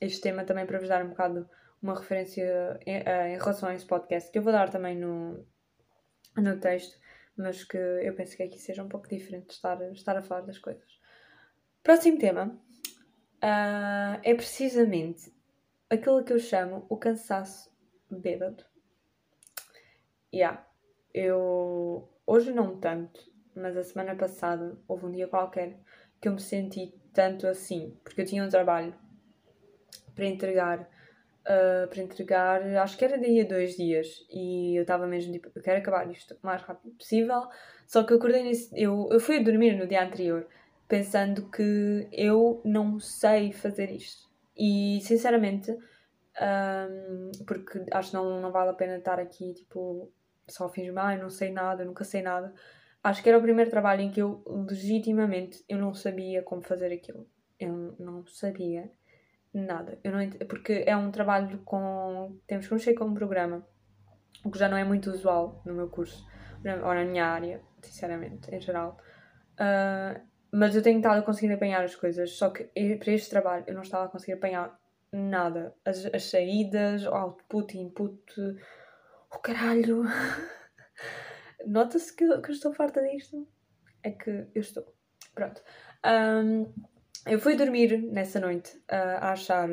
este 0.00 0.20
tema 0.22 0.44
também 0.44 0.64
para 0.64 0.78
vos 0.78 0.88
dar 0.88 1.04
um 1.04 1.10
bocado 1.10 1.46
uma 1.82 1.98
referência 1.98 2.78
em, 2.86 2.98
uh, 2.98 3.26
em 3.28 3.38
relação 3.38 3.68
a 3.68 3.74
esse 3.74 3.84
podcast, 3.84 4.30
que 4.30 4.38
eu 4.38 4.42
vou 4.42 4.52
dar 4.52 4.70
também 4.70 4.96
no, 4.96 5.44
no 6.36 6.60
texto, 6.60 6.96
mas 7.36 7.64
que 7.64 7.76
eu 7.76 8.14
penso 8.14 8.36
que 8.36 8.42
aqui 8.42 8.58
seja 8.58 8.82
um 8.82 8.88
pouco 8.88 9.08
diferente 9.08 9.50
estar, 9.50 9.80
estar 9.92 10.16
a 10.16 10.22
falar 10.22 10.42
das 10.42 10.58
coisas. 10.58 11.00
Próximo 11.82 12.18
tema 12.18 12.56
uh, 13.42 14.20
é 14.22 14.34
precisamente 14.34 15.32
aquilo 15.90 16.22
que 16.24 16.32
eu 16.32 16.38
chamo 16.38 16.86
o 16.88 16.96
cansaço 16.96 17.70
bêbado. 18.10 18.64
Yeah. 20.32 20.66
eu. 21.12 22.08
Hoje 22.24 22.52
não 22.52 22.78
tanto, 22.78 23.20
mas 23.54 23.76
a 23.76 23.82
semana 23.82 24.14
passada 24.14 24.78
houve 24.86 25.06
um 25.06 25.10
dia 25.10 25.26
qualquer 25.26 25.78
que 26.20 26.28
eu 26.28 26.32
me 26.32 26.40
senti 26.40 26.94
tanto 27.12 27.46
assim, 27.46 27.98
porque 28.04 28.20
eu 28.20 28.24
tinha 28.24 28.44
um 28.44 28.48
trabalho 28.48 28.94
para 30.14 30.24
entregar. 30.24 30.88
Uh, 31.42 31.88
para 31.88 32.02
entregar, 32.02 32.62
acho 32.76 32.96
que 32.96 33.04
era 33.04 33.18
daí 33.18 33.40
a 33.40 33.44
dois 33.44 33.76
dias, 33.76 34.24
e 34.30 34.76
eu 34.76 34.82
estava 34.82 35.08
mesmo 35.08 35.32
tipo, 35.32 35.50
eu 35.52 35.60
quero 35.60 35.80
acabar 35.80 36.08
isto 36.08 36.34
o 36.34 36.46
mais 36.46 36.62
rápido 36.62 36.94
possível. 36.94 37.48
Só 37.84 38.04
que 38.04 38.12
eu 38.12 38.18
acordei 38.18 38.44
nesse. 38.44 38.70
Eu, 38.80 39.08
eu 39.10 39.18
fui 39.18 39.42
dormir 39.42 39.76
no 39.76 39.86
dia 39.86 40.04
anterior 40.04 40.46
pensando 40.92 41.50
que 41.50 42.06
eu 42.12 42.60
não 42.64 43.00
sei 43.00 43.50
fazer 43.50 43.90
isto. 43.90 44.30
E 44.56 45.00
sinceramente, 45.02 45.72
um, 45.72 47.32
porque 47.46 47.84
acho 47.90 48.10
que 48.10 48.16
não, 48.16 48.40
não 48.40 48.52
vale 48.52 48.70
a 48.70 48.74
pena 48.74 48.98
estar 48.98 49.18
aqui 49.18 49.54
tipo 49.54 50.12
só 50.48 50.68
fingir, 50.68 50.92
ah, 50.98 51.14
eu 51.14 51.22
não 51.22 51.30
sei 51.30 51.50
nada, 51.50 51.82
eu 51.82 51.86
nunca 51.86 52.04
sei 52.04 52.22
nada. 52.22 52.52
Acho 53.02 53.22
que 53.22 53.28
era 53.28 53.38
o 53.38 53.42
primeiro 53.42 53.70
trabalho 53.70 54.02
em 54.02 54.10
que 54.10 54.20
eu 54.20 54.42
legitimamente 54.46 55.64
eu 55.68 55.78
não 55.78 55.94
sabia 55.94 56.42
como 56.42 56.62
fazer 56.62 56.92
aquilo. 56.92 57.26
Eu 57.58 57.96
não 57.98 58.26
sabia 58.26 58.90
nada. 59.52 59.98
Eu 60.02 60.12
não. 60.12 60.30
Porque 60.48 60.84
é 60.86 60.96
um 60.96 61.10
trabalho 61.10 61.58
com. 61.64 62.38
Temos 62.46 62.66
que 62.66 62.74
mexer 62.74 62.94
com 62.94 63.04
um 63.04 63.14
programa, 63.14 63.66
o 64.44 64.50
que 64.50 64.58
já 64.58 64.68
não 64.68 64.76
é 64.76 64.84
muito 64.84 65.10
usual 65.10 65.62
no 65.64 65.74
meu 65.74 65.88
curso, 65.88 66.26
ou 66.64 66.94
na 66.94 67.04
minha 67.04 67.26
área, 67.26 67.60
sinceramente, 67.82 68.54
em 68.54 68.60
geral. 68.60 68.98
Uh, 69.54 70.20
mas 70.50 70.74
eu 70.74 70.82
tenho 70.82 70.98
estado 70.98 71.18
a 71.18 71.22
conseguir 71.22 71.52
apanhar 71.52 71.82
as 71.82 71.94
coisas, 71.94 72.32
só 72.32 72.50
que 72.50 72.64
para 72.98 73.12
este 73.12 73.30
trabalho 73.30 73.64
eu 73.66 73.74
não 73.74 73.82
estava 73.82 74.04
a 74.04 74.08
conseguir 74.08 74.32
apanhar 74.32 74.78
nada. 75.10 75.74
As, 75.84 76.04
as 76.06 76.24
saídas, 76.24 77.06
o 77.06 77.14
output, 77.14 77.76
input, 77.78 78.22
o 79.30 79.38
caralho. 79.38 80.04
Nota-se 81.66 82.14
que, 82.14 82.26
que 82.40 82.50
eu 82.50 82.54
estou 82.54 82.74
farta 82.74 83.00
disto. 83.02 83.46
É 84.02 84.10
que 84.10 84.30
eu 84.30 84.60
estou. 84.60 84.84
Pronto. 85.34 85.62
Um, 86.04 86.72
eu 87.26 87.38
fui 87.38 87.56
dormir 87.56 88.02
nessa 88.10 88.40
noite 88.40 88.76
uh, 88.90 89.18
a 89.20 89.32
achar 89.32 89.68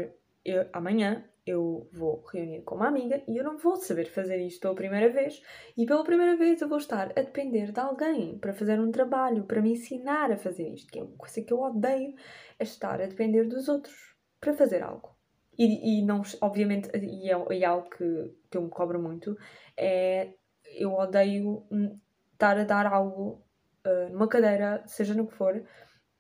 eu, 0.46 0.68
amanhã 0.74 1.26
eu 1.46 1.90
vou 1.92 2.24
reunir 2.32 2.62
com 2.62 2.76
uma 2.76 2.88
amiga 2.88 3.24
e 3.28 3.38
eu 3.38 3.44
não 3.44 3.58
vou 3.58 3.76
saber 3.76 4.06
fazer 4.06 4.38
isto 4.38 4.62
pela 4.62 4.76
primeira 4.76 5.10
vez. 5.10 5.42
E 5.76 5.86
pela 5.86 6.04
primeira 6.04 6.38
vez 6.38 6.62
eu 6.62 6.70
vou 6.70 6.78
estar 6.78 7.12
a 7.18 7.22
depender 7.22 7.72
de 7.72 7.80
alguém 7.80 8.38
para 8.38 8.54
fazer 8.54 8.80
um 8.80 8.92
trabalho, 8.92 9.46
para 9.46 9.62
me 9.62 9.72
ensinar 9.72 10.32
a 10.32 10.38
fazer 10.38 10.70
isto, 10.70 10.92
que 10.92 11.00
é 11.00 11.04
uma 11.04 11.18
coisa 11.18 11.42
que 11.42 11.52
eu 11.52 11.60
odeio, 11.60 12.14
é 12.60 12.64
estar 12.64 13.02
a 13.02 13.08
depender 13.08 13.46
dos 13.46 13.68
outros 13.68 14.16
para 14.40 14.54
fazer 14.54 14.84
algo. 14.84 15.16
E, 15.58 16.00
e 16.00 16.06
não, 16.06 16.22
obviamente, 16.42 16.90
e 16.96 17.32
é, 17.32 17.54
e 17.54 17.64
é 17.64 17.66
algo 17.66 17.90
que, 17.90 18.34
que 18.50 18.58
eu 18.58 18.62
me 18.62 18.70
cobro 18.70 19.02
muito, 19.02 19.36
é 19.76 20.34
eu 20.78 20.94
odeio 20.94 21.66
estar 22.34 22.58
a 22.58 22.64
dar 22.64 22.86
algo 22.86 23.44
uh, 23.86 24.10
numa 24.12 24.28
cadeira, 24.28 24.84
seja 24.86 25.14
no 25.14 25.28
que 25.28 25.34
for, 25.34 25.66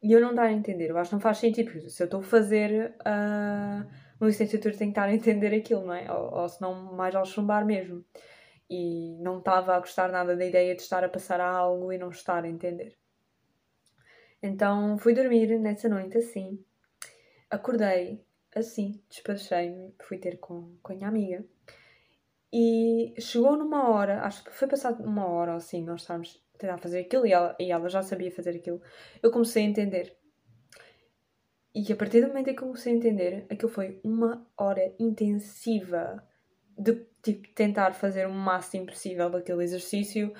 e 0.01 0.11
eu 0.11 0.21
não 0.21 0.33
dar 0.33 0.43
a 0.43 0.51
entender. 0.51 0.89
Eu 0.89 0.97
acho 0.97 1.09
que 1.09 1.15
não 1.15 1.21
faz 1.21 1.37
sentido, 1.37 1.71
porque 1.71 1.89
se 1.89 2.01
eu 2.01 2.05
estou 2.05 2.21
a 2.21 2.23
fazer. 2.23 2.95
Uh, 3.01 4.09
uma 4.19 4.27
licenciatura 4.27 4.75
tem 4.75 4.89
que 4.89 4.91
estar 4.91 5.07
a 5.07 5.13
entender 5.13 5.55
aquilo, 5.55 5.85
não 5.85 5.93
é? 5.93 6.11
Ou, 6.11 6.41
ou 6.41 6.49
se 6.49 6.61
não, 6.61 6.93
mais 6.93 7.15
ao 7.15 7.25
chumbar 7.25 7.65
mesmo. 7.65 8.03
E 8.69 9.17
não 9.21 9.39
estava 9.39 9.75
a 9.75 9.79
gostar 9.79 10.11
nada 10.11 10.35
da 10.35 10.45
ideia 10.45 10.75
de 10.75 10.81
estar 10.81 11.03
a 11.03 11.09
passar 11.09 11.39
a 11.39 11.49
algo 11.49 11.91
e 11.91 11.97
não 11.97 12.09
estar 12.09 12.43
a 12.43 12.47
entender. 12.47 12.97
Então 14.41 14.97
fui 14.97 15.13
dormir 15.13 15.57
nessa 15.59 15.89
noite 15.89 16.17
assim. 16.17 16.63
Acordei 17.49 18.23
assim, 18.55 19.01
despachei-me, 19.09 19.93
fui 20.01 20.17
ter 20.17 20.37
com, 20.37 20.75
com 20.81 20.93
a 20.93 20.95
minha 20.95 21.07
amiga. 21.07 21.45
E 22.51 23.13
chegou 23.19 23.55
numa 23.55 23.89
hora, 23.89 24.23
acho 24.23 24.43
que 24.43 24.51
foi 24.51 24.67
passado 24.67 25.03
uma 25.03 25.27
hora 25.27 25.51
ou 25.51 25.57
assim, 25.57 25.83
nós 25.83 26.01
estávamos 26.01 26.43
tentar 26.59 26.77
fazer 26.77 26.99
aquilo 26.99 27.25
e 27.25 27.33
ela, 27.33 27.55
e 27.59 27.71
ela 27.71 27.89
já 27.89 28.03
sabia 28.03 28.31
fazer 28.31 28.51
aquilo. 28.51 28.81
Eu 29.23 29.31
comecei 29.31 29.63
a 29.63 29.67
entender 29.67 30.19
e 31.73 31.93
a 31.93 31.95
partir 31.95 32.21
do 32.21 32.27
momento 32.27 32.49
em 32.49 32.55
que 32.55 32.61
comecei 32.61 32.93
a 32.93 32.95
entender, 32.95 33.45
aquilo 33.49 33.71
foi 33.71 33.99
uma 34.03 34.45
hora 34.57 34.93
intensiva 34.99 36.23
de 36.77 37.05
tipo, 37.21 37.47
tentar 37.53 37.93
fazer 37.93 38.27
o 38.27 38.33
máximo 38.33 38.87
possível 38.87 39.29
daquele 39.29 39.63
exercício. 39.63 40.33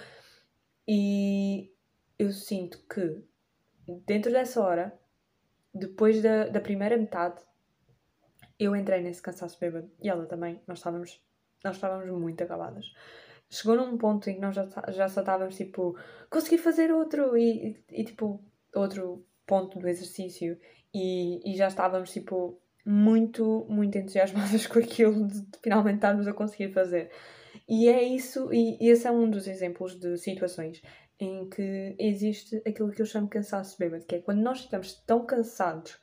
E 0.87 1.71
eu 2.17 2.31
sinto 2.31 2.79
que 2.87 3.23
dentro 4.07 4.31
dessa 4.31 4.59
hora, 4.61 4.99
depois 5.73 6.21
da, 6.21 6.47
da 6.47 6.59
primeira 6.59 6.97
metade, 6.97 7.41
eu 8.59 8.75
entrei 8.75 9.01
nesse 9.01 9.21
cansaço 9.21 9.59
bêbado 9.59 9.89
e 10.01 10.09
ela 10.09 10.25
também. 10.25 10.59
Nós 10.67 10.79
estávamos, 10.79 11.23
nós 11.63 11.75
estávamos 11.75 12.09
muito 12.19 12.43
acabadas. 12.43 12.91
Chegou 13.49 13.75
num 13.75 13.97
ponto 13.97 14.29
em 14.29 14.35
que 14.35 14.41
nós 14.41 14.55
já, 14.55 14.67
já 14.89 15.07
só 15.07 15.21
estávamos 15.21 15.55
tipo, 15.55 15.97
consegui 16.29 16.57
fazer 16.57 16.91
outro 16.91 17.37
e, 17.37 17.83
e, 17.89 18.01
e 18.01 18.03
tipo, 18.03 18.43
outro 18.75 19.25
ponto 19.45 19.79
do 19.79 19.87
exercício 19.87 20.57
e, 20.93 21.51
e 21.51 21.57
já 21.57 21.67
estávamos 21.67 22.11
tipo 22.11 22.61
muito, 22.85 23.65
muito 23.69 23.97
entusiasmadas 23.97 24.65
com 24.67 24.79
aquilo 24.79 25.27
de, 25.27 25.41
de 25.41 25.59
finalmente 25.61 25.95
estarmos 25.95 26.27
a 26.27 26.33
conseguir 26.33 26.71
fazer. 26.71 27.11
E 27.67 27.87
é 27.87 28.03
isso, 28.03 28.51
e 28.53 28.77
esse 28.89 29.07
é 29.07 29.11
um 29.11 29.29
dos 29.29 29.47
exemplos 29.47 29.99
de 29.99 30.17
situações 30.17 30.81
em 31.19 31.49
que 31.49 31.95
existe 31.99 32.61
aquilo 32.65 32.91
que 32.91 33.01
eu 33.01 33.05
chamo 33.05 33.25
de 33.25 33.31
cansaço 33.31 33.77
bêbado, 33.77 34.05
que 34.05 34.15
é 34.15 34.21
quando 34.21 34.41
nós 34.41 34.61
ficamos 34.61 34.93
tão 35.05 35.25
cansados 35.25 35.99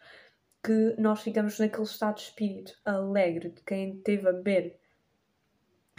que 0.62 0.94
nós 0.98 1.22
ficamos 1.22 1.58
naquele 1.58 1.84
estado 1.84 2.16
de 2.16 2.22
espírito 2.22 2.72
alegre 2.84 3.50
de 3.50 3.62
quem 3.62 4.00
teve 4.02 4.28
a 4.28 4.32
beber. 4.32 4.78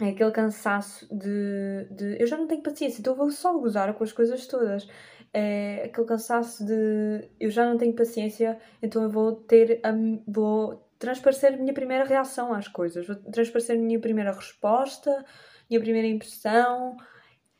É 0.00 0.10
aquele 0.10 0.30
cansaço 0.30 1.08
de, 1.12 1.88
de 1.90 2.22
eu 2.22 2.26
já 2.26 2.36
não 2.36 2.46
tenho 2.46 2.62
paciência, 2.62 3.00
então 3.00 3.16
vou 3.16 3.30
só 3.30 3.58
gozar 3.58 3.92
com 3.94 4.04
as 4.04 4.12
coisas 4.12 4.46
todas 4.46 4.86
é 5.32 5.84
aquele 5.84 6.06
cansaço 6.06 6.64
de 6.64 7.28
eu 7.38 7.50
já 7.50 7.68
não 7.68 7.76
tenho 7.76 7.94
paciência, 7.94 8.58
então 8.82 9.02
eu 9.02 9.10
vou 9.10 9.34
ter 9.34 9.80
a, 9.82 9.92
vou 10.26 10.88
transparecer 10.98 11.54
a 11.54 11.56
minha 11.56 11.74
primeira 11.74 12.04
reação 12.04 12.52
às 12.52 12.66
coisas, 12.66 13.06
vou 13.06 13.16
transparecer 13.16 13.76
a 13.76 13.78
minha 13.78 14.00
primeira 14.00 14.32
resposta, 14.32 15.24
minha 15.68 15.80
primeira 15.80 16.08
impressão 16.08 16.96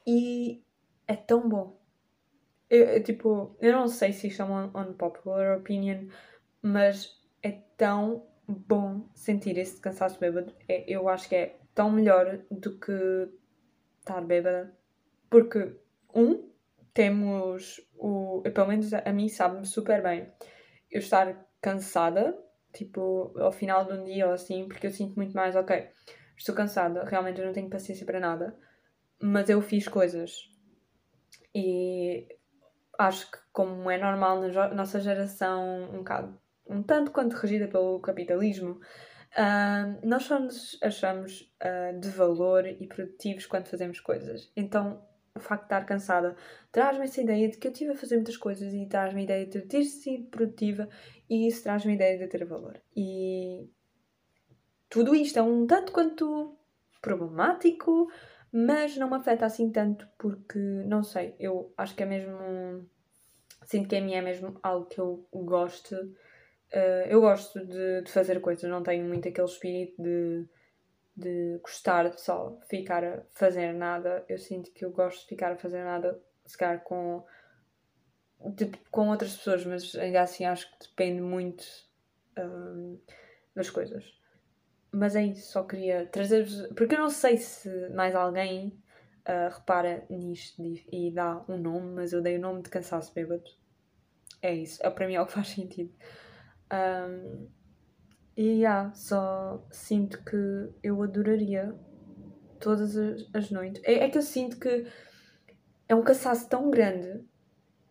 e 0.07 0.63
é 1.07 1.15
tão 1.15 1.49
bom. 1.49 1.79
Eu, 2.71 3.03
tipo, 3.03 3.57
eu 3.61 3.73
não 3.73 3.89
sei 3.89 4.13
se 4.13 4.29
isto 4.29 4.43
é 4.43 4.45
uma 4.45 4.67
unpopular 4.89 5.59
opinion, 5.59 6.09
mas 6.61 7.17
é 7.43 7.53
tão 7.77 8.27
bom 8.47 9.09
sentir 9.15 9.57
esse 9.57 9.81
cansaço 9.81 10.19
bêbado. 10.19 10.53
É, 10.69 10.85
eu 10.87 11.09
acho 11.09 11.29
que 11.29 11.37
é 11.37 11.57
tão 11.79 11.93
melhor 11.93 12.41
do 12.51 12.77
que 12.77 12.93
estar 14.01 14.21
bêbada. 14.21 14.77
Porque, 15.31 15.77
um, 16.13 16.51
temos 16.93 17.81
o. 17.97 18.43
Pelo 18.43 18.67
menos 18.67 18.93
a 18.93 19.13
mim 19.13 19.29
sabe-me 19.29 19.65
super 19.65 20.03
bem 20.03 20.29
eu 20.91 20.99
estar 20.99 21.47
cansada, 21.61 22.37
tipo, 22.75 23.33
ao 23.39 23.53
final 23.53 23.85
de 23.85 23.93
um 23.93 24.05
dia 24.05 24.27
ou 24.27 24.33
assim, 24.33 24.67
porque 24.67 24.89
eu 24.89 24.91
sinto 24.91 25.15
muito 25.15 25.35
mais, 25.35 25.55
ok, 25.55 25.89
estou 26.37 26.55
cansada, 26.55 27.05
realmente 27.05 27.41
eu 27.41 27.47
não 27.47 27.53
tenho 27.53 27.71
paciência 27.71 28.05
para 28.07 28.19
nada, 28.19 28.59
mas 29.21 29.49
eu 29.49 29.61
fiz 29.61 29.87
coisas. 29.87 30.51
E 31.55 32.27
acho 32.99 33.31
que, 33.31 33.39
como 33.53 33.89
é 33.91 33.99
normal 33.99 34.41
na 34.41 34.75
nossa 34.75 34.99
geração, 34.99 35.91
um 35.93 35.99
bocado, 35.99 36.41
um 36.67 36.83
tanto 36.83 37.13
quanto 37.13 37.35
regida 37.35 37.69
pelo 37.69 38.01
capitalismo, 38.01 38.81
nós 40.03 40.25
só 40.25 40.39
nos 40.39 40.79
achamos 40.83 41.53
uh, 41.63 41.99
de 42.01 42.09
valor 42.11 42.67
e 42.67 42.87
produtivos 42.87 43.47
quando 43.47 43.67
fazemos 43.67 44.01
coisas. 44.01 44.51
Então, 44.57 45.03
o 45.35 45.41
facto 45.41 45.63
de 45.63 45.67
estar 45.67 45.85
cansada 45.85 46.37
traz-me 46.71 47.05
essa 47.05 47.21
ideia 47.21 47.49
de 47.49 47.57
que 47.57 47.69
eu 47.69 47.73
estive 47.73 47.93
a 47.93 47.97
fazer 47.97 48.17
muitas 48.17 48.37
coisas 48.37 48.73
e 48.75 48.87
traz-me 48.87 49.21
a 49.21 49.25
ideia 49.25 49.47
de 49.47 49.63
ter 49.63 49.85
sido 49.85 50.27
produtiva 50.27 50.89
e 51.31 51.47
isso 51.47 51.63
traz-me 51.63 51.93
a 51.93 51.95
ideia 51.95 52.19
de 52.19 52.27
ter 52.27 52.45
valor. 52.45 52.81
E 52.97 53.69
tudo 54.89 55.15
isto 55.15 55.39
é 55.39 55.43
um 55.43 55.67
tanto 55.67 55.93
quanto 55.93 56.57
problemático, 57.01 58.11
mas 58.53 58.97
não 58.97 59.09
me 59.09 59.17
afeta 59.17 59.47
assim 59.47 59.71
tanto 59.71 60.09
porque, 60.19 60.59
não 60.59 61.03
sei, 61.03 61.35
eu 61.39 61.73
acho 61.77 61.95
que 61.95 62.03
é 62.03 62.07
mesmo. 62.07 62.89
Sinto 63.65 63.89
que 63.89 63.97
a 63.97 64.01
mim 64.01 64.15
é 64.15 64.23
mesmo 64.23 64.59
algo 64.63 64.87
que 64.87 64.99
eu 64.99 65.29
gosto. 65.33 65.95
Uh, 66.73 67.09
eu 67.09 67.21
gosto 67.21 67.65
de, 67.65 68.03
de 68.03 68.11
fazer 68.11 68.41
coisas, 68.41 68.69
não 68.71 68.83
tenho 68.83 69.05
muito 69.05 69.29
aquele 69.29 69.47
espírito 69.47 70.03
de 70.03 70.47
de 71.19 71.59
gostar 71.59 72.09
de 72.11 72.21
só 72.21 72.57
ficar 72.71 73.05
a 73.05 73.23
fazer 73.31 73.73
nada. 73.75 74.25
Eu 74.29 74.39
sinto 74.39 74.71
que 74.73 74.85
eu 74.85 74.93
gosto 74.93 75.23
de 75.23 75.27
ficar 75.27 75.53
a 75.53 75.57
fazer 75.57 75.83
nada, 75.83 76.21
se 76.47 76.57
calhar 76.57 76.81
com, 76.85 77.25
de, 78.55 78.71
com 78.91 79.09
outras 79.09 79.37
pessoas, 79.37 79.67
mas 79.67 79.97
ainda 79.97 80.23
assim 80.23 80.45
acho 80.45 80.71
que 80.71 80.89
depende 80.89 81.21
muito 81.21 81.65
um, 82.39 83.01
das 83.55 83.69
coisas. 83.69 84.17
Mas 84.93 85.17
é 85.17 85.25
isso, 85.25 85.53
só 85.53 85.65
queria 85.65 86.07
trazer-vos. 86.07 86.69
Porque 86.69 86.95
eu 86.95 87.01
não 87.01 87.11
sei 87.11 87.37
se 87.37 87.69
mais 87.91 88.15
alguém 88.15 88.81
uh, 89.29 89.53
repara 89.53 90.07
nisto 90.09 90.63
e, 90.63 91.09
e 91.09 91.13
dá 91.13 91.45
um 91.49 91.59
nome, 91.59 91.95
mas 91.97 92.13
eu 92.13 92.23
dei 92.23 92.39
o 92.39 92.41
nome 92.41 92.63
de 92.63 92.71
cansaço 92.71 93.13
bêbado. 93.13 93.51
É 94.41 94.55
isso, 94.55 94.81
é, 94.87 94.89
para 94.89 95.09
mim 95.09 95.15
é 95.15 95.21
o 95.21 95.27
que 95.27 95.33
faz 95.33 95.49
sentido. 95.49 95.93
Um, 96.73 97.49
e 98.37 98.61
yeah, 98.61 98.93
só 98.95 99.67
sinto 99.71 100.23
que 100.25 100.37
eu 100.83 101.03
adoraria 101.03 101.75
todas 102.61 102.97
as, 102.97 103.29
as 103.35 103.51
noites. 103.51 103.83
É, 103.85 104.05
é, 104.05 104.11
que 104.11 104.19
eu 104.19 104.23
sinto 104.23 104.59
que 104.59 104.87
é 105.89 105.95
um 105.95 106.03
cansaço 106.03 106.49
tão 106.49 106.71
grande 106.71 107.25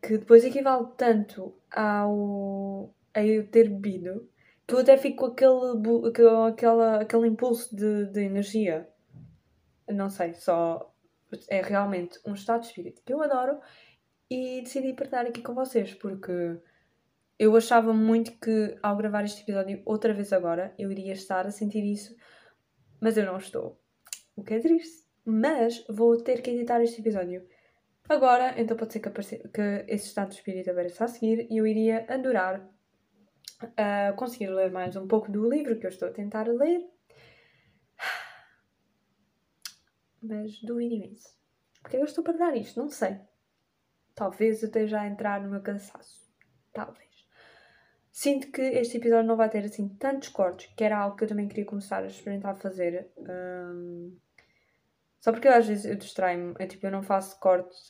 que 0.01 0.17
depois 0.17 0.45
equivale 0.45 0.87
tanto 0.97 1.53
ao 1.71 2.93
a 3.13 3.25
eu 3.25 3.47
ter 3.49 3.69
bebido 3.69 4.29
que 4.67 4.75
eu 4.75 4.79
até 4.79 4.97
fico 4.97 5.33
com 5.33 6.05
aquele, 6.05 6.29
aquela, 6.49 7.01
aquele 7.01 7.27
impulso 7.27 7.73
de, 7.75 8.05
de 8.07 8.21
energia. 8.21 8.87
Não 9.87 10.09
sei, 10.09 10.33
só 10.33 10.93
é 11.49 11.61
realmente 11.61 12.19
um 12.25 12.33
estado 12.33 12.61
de 12.61 12.67
espírito 12.67 13.01
que 13.05 13.13
eu 13.13 13.21
adoro 13.21 13.59
e 14.29 14.61
decidi 14.61 14.93
partilhar 14.93 15.25
aqui 15.25 15.41
com 15.41 15.53
vocês 15.53 15.93
porque 15.93 16.59
eu 17.39 17.55
achava 17.55 17.93
muito 17.93 18.31
que 18.39 18.77
ao 18.81 18.97
gravar 18.97 19.23
este 19.23 19.43
episódio 19.43 19.81
outra 19.85 20.13
vez 20.13 20.33
agora 20.33 20.73
eu 20.77 20.91
iria 20.91 21.13
estar 21.13 21.45
a 21.45 21.51
sentir 21.51 21.83
isso, 21.83 22.15
mas 22.99 23.17
eu 23.17 23.25
não 23.25 23.37
estou. 23.37 23.79
O 24.35 24.43
que 24.43 24.55
é 24.55 24.59
triste. 24.59 25.05
Mas 25.25 25.85
vou 25.89 26.17
ter 26.23 26.41
que 26.41 26.51
editar 26.51 26.81
este 26.81 27.01
episódio 27.01 27.45
agora, 28.07 28.59
então 28.59 28.77
pode 28.77 28.93
ser 28.93 29.01
que, 29.01 29.09
apareça, 29.09 29.37
que 29.49 29.85
esse 29.87 30.07
estado 30.07 30.29
de 30.29 30.35
espírito 30.35 30.71
apareça 30.71 31.03
a 31.03 31.07
seguir 31.07 31.47
e 31.51 31.57
eu 31.57 31.67
iria 31.67 32.05
adorar 32.07 32.61
uh, 33.63 34.15
conseguir 34.15 34.47
ler 34.47 34.71
mais 34.71 34.95
um 34.95 35.07
pouco 35.07 35.31
do 35.31 35.49
livro 35.49 35.77
que 35.77 35.85
eu 35.85 35.89
estou 35.89 36.07
a 36.07 36.13
tentar 36.13 36.47
ler. 36.47 36.81
Mas 40.21 40.61
duvido 40.61 40.95
imenso. 40.95 41.37
Porque 41.81 41.97
eu 41.97 42.05
estou 42.05 42.23
para 42.23 42.37
dar 42.37 42.55
isto? 42.55 42.79
Não 42.79 42.89
sei. 42.89 43.19
Talvez 44.15 44.61
eu 44.61 44.67
esteja 44.67 45.01
a 45.01 45.07
entrar 45.07 45.41
no 45.41 45.49
meu 45.49 45.61
cansaço. 45.61 46.33
Talvez. 46.73 47.06
Sinto 48.19 48.51
que 48.51 48.63
este 48.63 48.97
episódio 48.97 49.27
não 49.27 49.37
vai 49.37 49.47
ter 49.47 49.63
assim 49.63 49.87
tantos 49.89 50.29
cortes, 50.29 50.73
que 50.75 50.83
era 50.83 50.97
algo 50.97 51.15
que 51.15 51.23
eu 51.23 51.27
também 51.27 51.47
queria 51.47 51.65
começar 51.65 52.03
a 52.03 52.07
experimentar 52.07 52.55
fazer. 52.55 53.11
Um, 53.15 54.17
só 55.19 55.31
porque 55.31 55.47
eu, 55.47 55.53
às 55.53 55.67
vezes 55.67 55.85
eu 55.85 55.95
distraio-me. 55.95 56.55
É, 56.57 56.65
tipo, 56.65 56.87
eu 56.87 56.91
não 56.91 57.03
faço 57.03 57.39
cortes 57.39 57.87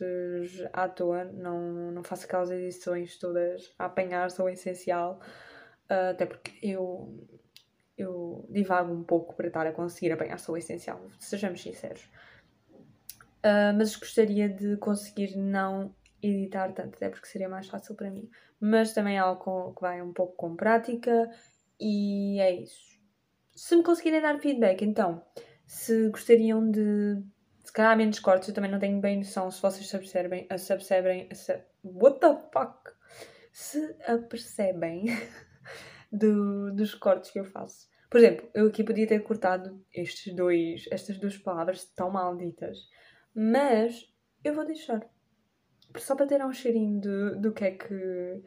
à 0.73 0.89
toa, 0.89 1.23
não, 1.23 1.93
não 1.93 2.03
faço 2.03 2.25
aquelas 2.25 2.51
edições 2.51 3.17
todas 3.17 3.73
a 3.79 3.85
apanhar, 3.85 4.29
sou 4.29 4.49
essencial. 4.49 5.21
Uh, 5.89 6.11
até 6.11 6.25
porque 6.25 6.59
eu, 6.61 7.25
eu 7.97 8.45
divago 8.49 8.93
um 8.93 9.05
pouco 9.05 9.33
para 9.33 9.47
estar 9.47 9.65
a 9.65 9.71
conseguir 9.71 10.11
apanhar 10.11 10.39
só 10.39 10.51
o 10.51 10.57
essencial, 10.57 10.99
sejamos 11.21 11.61
sinceros. 11.61 12.03
Uh, 13.45 13.71
mas 13.77 13.95
gostaria 13.95 14.49
de 14.49 14.75
conseguir 14.75 15.37
não 15.37 15.95
editar 16.21 16.71
tanto, 16.73 16.95
até 16.95 17.10
porque 17.10 17.27
seria 17.27 17.49
mais 17.49 17.67
fácil 17.67 17.95
para 17.95 18.10
mim. 18.10 18.30
Mas 18.60 18.93
também 18.93 19.17
é 19.17 19.19
algo 19.19 19.73
que 19.73 19.82
vai 19.82 20.01
um 20.01 20.13
pouco 20.13 20.36
com 20.36 20.56
prática 20.56 21.30
e 21.80 22.39
é 22.39 22.51
isso. 22.62 22.97
Se 23.56 23.75
me 23.75 23.84
conseguirem 23.84 24.21
dar 24.21 24.39
feedback, 24.39 24.84
então, 24.84 25.23
se 25.65 26.10
gostariam 26.10 26.69
de. 26.69 27.21
Se 27.63 27.73
calhar 27.73 27.97
menos 27.97 28.19
cortes, 28.19 28.47
eu 28.47 28.56
também 28.56 28.71
não 28.71 28.80
tenho 28.80 28.99
bem 29.01 29.17
noção 29.17 29.51
se 29.51 29.62
vocês 29.62 29.88
se 29.88 29.95
apercebem. 29.95 30.47
Se 30.58 30.73
apercebem 30.73 31.27
se, 31.34 31.62
what 31.84 32.19
the 32.19 32.36
fuck? 32.51 32.91
Se 33.51 33.95
apercebem 34.08 35.06
do, 36.12 36.71
dos 36.73 36.95
cortes 36.95 37.32
que 37.32 37.39
eu 37.39 37.45
faço. 37.45 37.88
Por 38.10 38.19
exemplo, 38.19 38.49
eu 38.53 38.67
aqui 38.67 38.84
podia 38.84 39.06
ter 39.06 39.19
cortado 39.19 39.84
estes 39.93 40.34
dois, 40.34 40.86
estas 40.91 41.17
duas 41.17 41.38
palavras 41.38 41.84
tão 41.93 42.10
malditas, 42.10 42.77
mas 43.36 44.06
eu 44.43 44.53
vou 44.53 44.65
deixar. 44.65 45.06
Só 45.97 46.15
para 46.15 46.28
ter 46.28 46.43
um 46.43 46.54
cheirinho 46.54 47.00
do, 47.00 47.41
do 47.41 47.54
que 47.54 47.65
é 47.65 47.71
que 47.71 48.43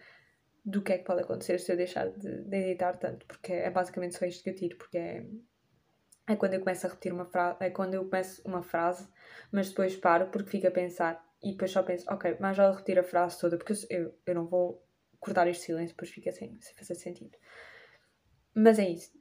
do 0.64 0.82
que 0.82 0.92
é 0.92 0.98
que 0.98 1.04
pode 1.04 1.22
acontecer 1.22 1.58
se 1.58 1.72
eu 1.72 1.76
deixar 1.76 2.10
de, 2.10 2.42
de 2.42 2.56
editar 2.56 2.96
tanto, 2.96 3.26
porque 3.26 3.52
é 3.52 3.70
basicamente 3.70 4.16
só 4.16 4.26
isto 4.26 4.44
que 4.44 4.50
eu 4.50 4.54
tiro, 4.54 4.76
porque 4.76 4.98
é, 4.98 5.26
é 6.26 6.36
quando 6.36 6.54
eu 6.54 6.60
começo 6.60 6.86
a 6.86 6.90
repetir 6.90 7.12
uma 7.12 7.24
frase, 7.24 7.56
é 7.60 7.70
quando 7.70 7.94
eu 7.94 8.04
começo 8.04 8.42
uma 8.46 8.62
frase, 8.62 9.08
mas 9.50 9.70
depois 9.70 9.96
paro 9.96 10.26
porque 10.28 10.50
fico 10.50 10.68
a 10.68 10.70
pensar 10.70 11.24
e 11.42 11.52
depois 11.52 11.70
só 11.70 11.82
penso, 11.82 12.04
ok, 12.10 12.36
mas 12.38 12.56
já 12.56 12.70
repetir 12.70 12.98
a 12.98 13.02
frase 13.02 13.40
toda, 13.40 13.56
porque 13.56 13.72
eu, 13.88 14.14
eu 14.26 14.34
não 14.34 14.46
vou 14.46 14.86
cortar 15.18 15.48
este 15.48 15.64
silêncio, 15.64 15.96
depois 15.96 16.10
fica 16.10 16.30
sem, 16.30 16.60
sem 16.60 16.74
fazer 16.74 16.94
sentido. 16.94 17.36
Mas 18.54 18.78
é 18.78 18.88
isso. 18.88 19.19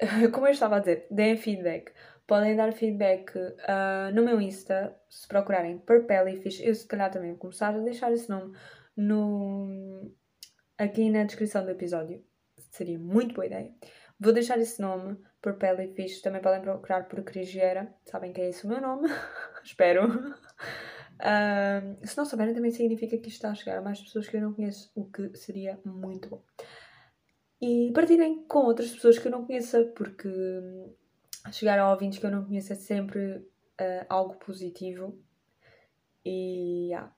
Como 0.32 0.46
eu 0.46 0.52
estava 0.52 0.76
a 0.76 0.78
dizer, 0.80 1.06
deem 1.10 1.36
feedback. 1.36 1.92
Podem 2.26 2.56
dar 2.56 2.72
feedback 2.72 3.36
uh, 3.36 4.14
no 4.14 4.22
meu 4.22 4.40
Insta, 4.40 4.96
se 5.08 5.26
procurarem 5.26 5.78
Purpellyfish. 5.78 6.60
Eu, 6.60 6.74
se 6.74 6.86
calhar, 6.86 7.10
também 7.10 7.30
vou 7.30 7.38
começar 7.38 7.74
a 7.74 7.78
deixar 7.78 8.12
esse 8.12 8.28
nome 8.30 8.56
no, 8.96 10.12
aqui 10.78 11.10
na 11.10 11.24
descrição 11.24 11.64
do 11.64 11.70
episódio. 11.70 12.24
Seria 12.70 12.98
muito 12.98 13.34
boa 13.34 13.46
ideia. 13.46 13.74
Vou 14.18 14.32
deixar 14.32 14.58
esse 14.58 14.80
nome, 14.80 15.18
Purpellyfish. 15.42 16.22
Também 16.22 16.40
podem 16.40 16.60
procurar 16.60 17.08
por 17.08 17.22
Crigiera. 17.24 17.92
Sabem 18.04 18.32
que 18.32 18.40
é 18.40 18.50
esse 18.50 18.64
o 18.64 18.68
meu 18.68 18.80
nome? 18.80 19.08
Espero. 19.64 20.34
Uh, 21.20 22.06
se 22.06 22.16
não 22.16 22.24
souberem, 22.24 22.54
também 22.54 22.70
significa 22.70 23.18
que 23.18 23.28
isto 23.28 23.36
está 23.36 23.50
a 23.50 23.54
chegar 23.54 23.78
a 23.78 23.82
mais 23.82 24.00
pessoas 24.00 24.28
que 24.28 24.36
eu 24.36 24.40
não 24.40 24.54
conheço, 24.54 24.90
o 24.94 25.04
que 25.04 25.36
seria 25.36 25.78
muito 25.84 26.30
bom. 26.30 26.42
E 27.60 27.92
partilhem 27.92 28.44
com 28.46 28.60
outras 28.60 28.90
pessoas 28.90 29.18
que 29.18 29.28
eu 29.28 29.32
não 29.32 29.44
conheça, 29.44 29.84
porque 29.94 30.28
chegar 31.52 31.78
a 31.78 31.90
ouvintes 31.90 32.18
que 32.18 32.26
eu 32.26 32.30
não 32.30 32.44
conheço 32.44 32.72
é 32.72 32.76
sempre 32.76 33.36
uh, 33.36 34.06
algo 34.08 34.34
positivo. 34.36 35.18
E 36.24 36.88
yeah. 36.88 37.14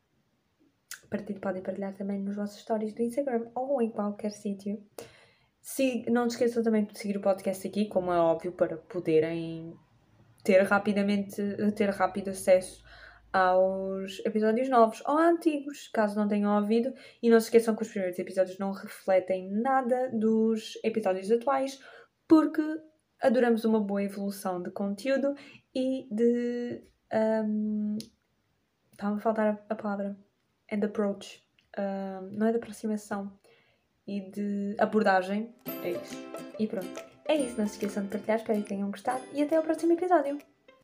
Partilhe, 1.09 1.41
podem 1.41 1.63
partilhar 1.63 1.95
também 1.95 2.19
nos 2.19 2.37
vossos 2.37 2.61
stories 2.61 2.95
do 2.95 3.03
Instagram 3.03 3.51
ou 3.55 3.83
em 3.83 3.91
qualquer 3.91 4.31
sítio. 4.31 4.83
Se, 5.61 6.05
não 6.11 6.27
te 6.27 6.33
esqueçam 6.33 6.63
também 6.63 6.85
de 6.85 6.99
seguir 6.99 7.19
o 7.19 7.21
podcast 7.21 7.69
aqui, 7.69 7.85
como 7.85 8.11
é 8.11 8.19
óbvio, 8.19 8.51
para 8.53 8.77
poderem 8.77 9.77
ter 10.43 10.63
rapidamente 10.63 11.41
ter 11.77 11.91
rápido 11.91 12.31
acesso 12.31 12.83
aos 13.33 14.19
episódios 14.27 14.69
novos 14.69 15.03
ou 15.07 15.17
antigos, 15.17 15.89
caso 15.89 16.19
não 16.19 16.29
tenham 16.29 16.55
ouvido. 16.55 16.93
E 17.23 17.31
não 17.31 17.41
se 17.41 17.47
esqueçam 17.47 17.75
que 17.75 17.83
os 17.83 17.89
primeiros 17.89 18.19
episódios 18.19 18.59
não 18.59 18.73
refletem 18.73 19.51
nada 19.51 20.11
dos 20.13 20.79
episódios 20.85 21.31
atuais, 21.31 21.81
porque 22.29 22.63
adoramos 23.21 23.65
uma 23.65 23.81
boa 23.81 24.03
evolução 24.03 24.63
de 24.63 24.71
conteúdo 24.71 25.35
e 25.75 26.07
de. 26.11 26.83
Um, 27.13 27.97
Está-me 28.93 29.17
a 29.17 29.21
faltar 29.21 29.65
a 29.69 29.75
palavra. 29.75 30.17
And 30.71 30.85
approach. 30.85 31.43
Um, 31.79 32.37
não 32.37 32.47
é 32.47 32.51
de 32.51 32.59
aproximação. 32.59 33.33
E 34.07 34.31
de 34.31 34.77
abordagem. 34.79 35.55
É 35.83 35.93
isso. 35.93 36.17
E 36.59 36.67
pronto. 36.67 37.05
É 37.25 37.37
isso. 37.37 37.59
Não 37.59 37.67
se 37.67 37.75
esqueçam 37.75 38.05
de 38.05 38.11
partilhar. 38.11 38.39
Espero 38.39 38.63
que 38.63 38.69
tenham 38.69 38.91
gostado. 38.91 39.23
E 39.33 39.43
até 39.43 39.57
ao 39.57 39.63
próximo 39.63 39.93
episódio. 39.93 40.52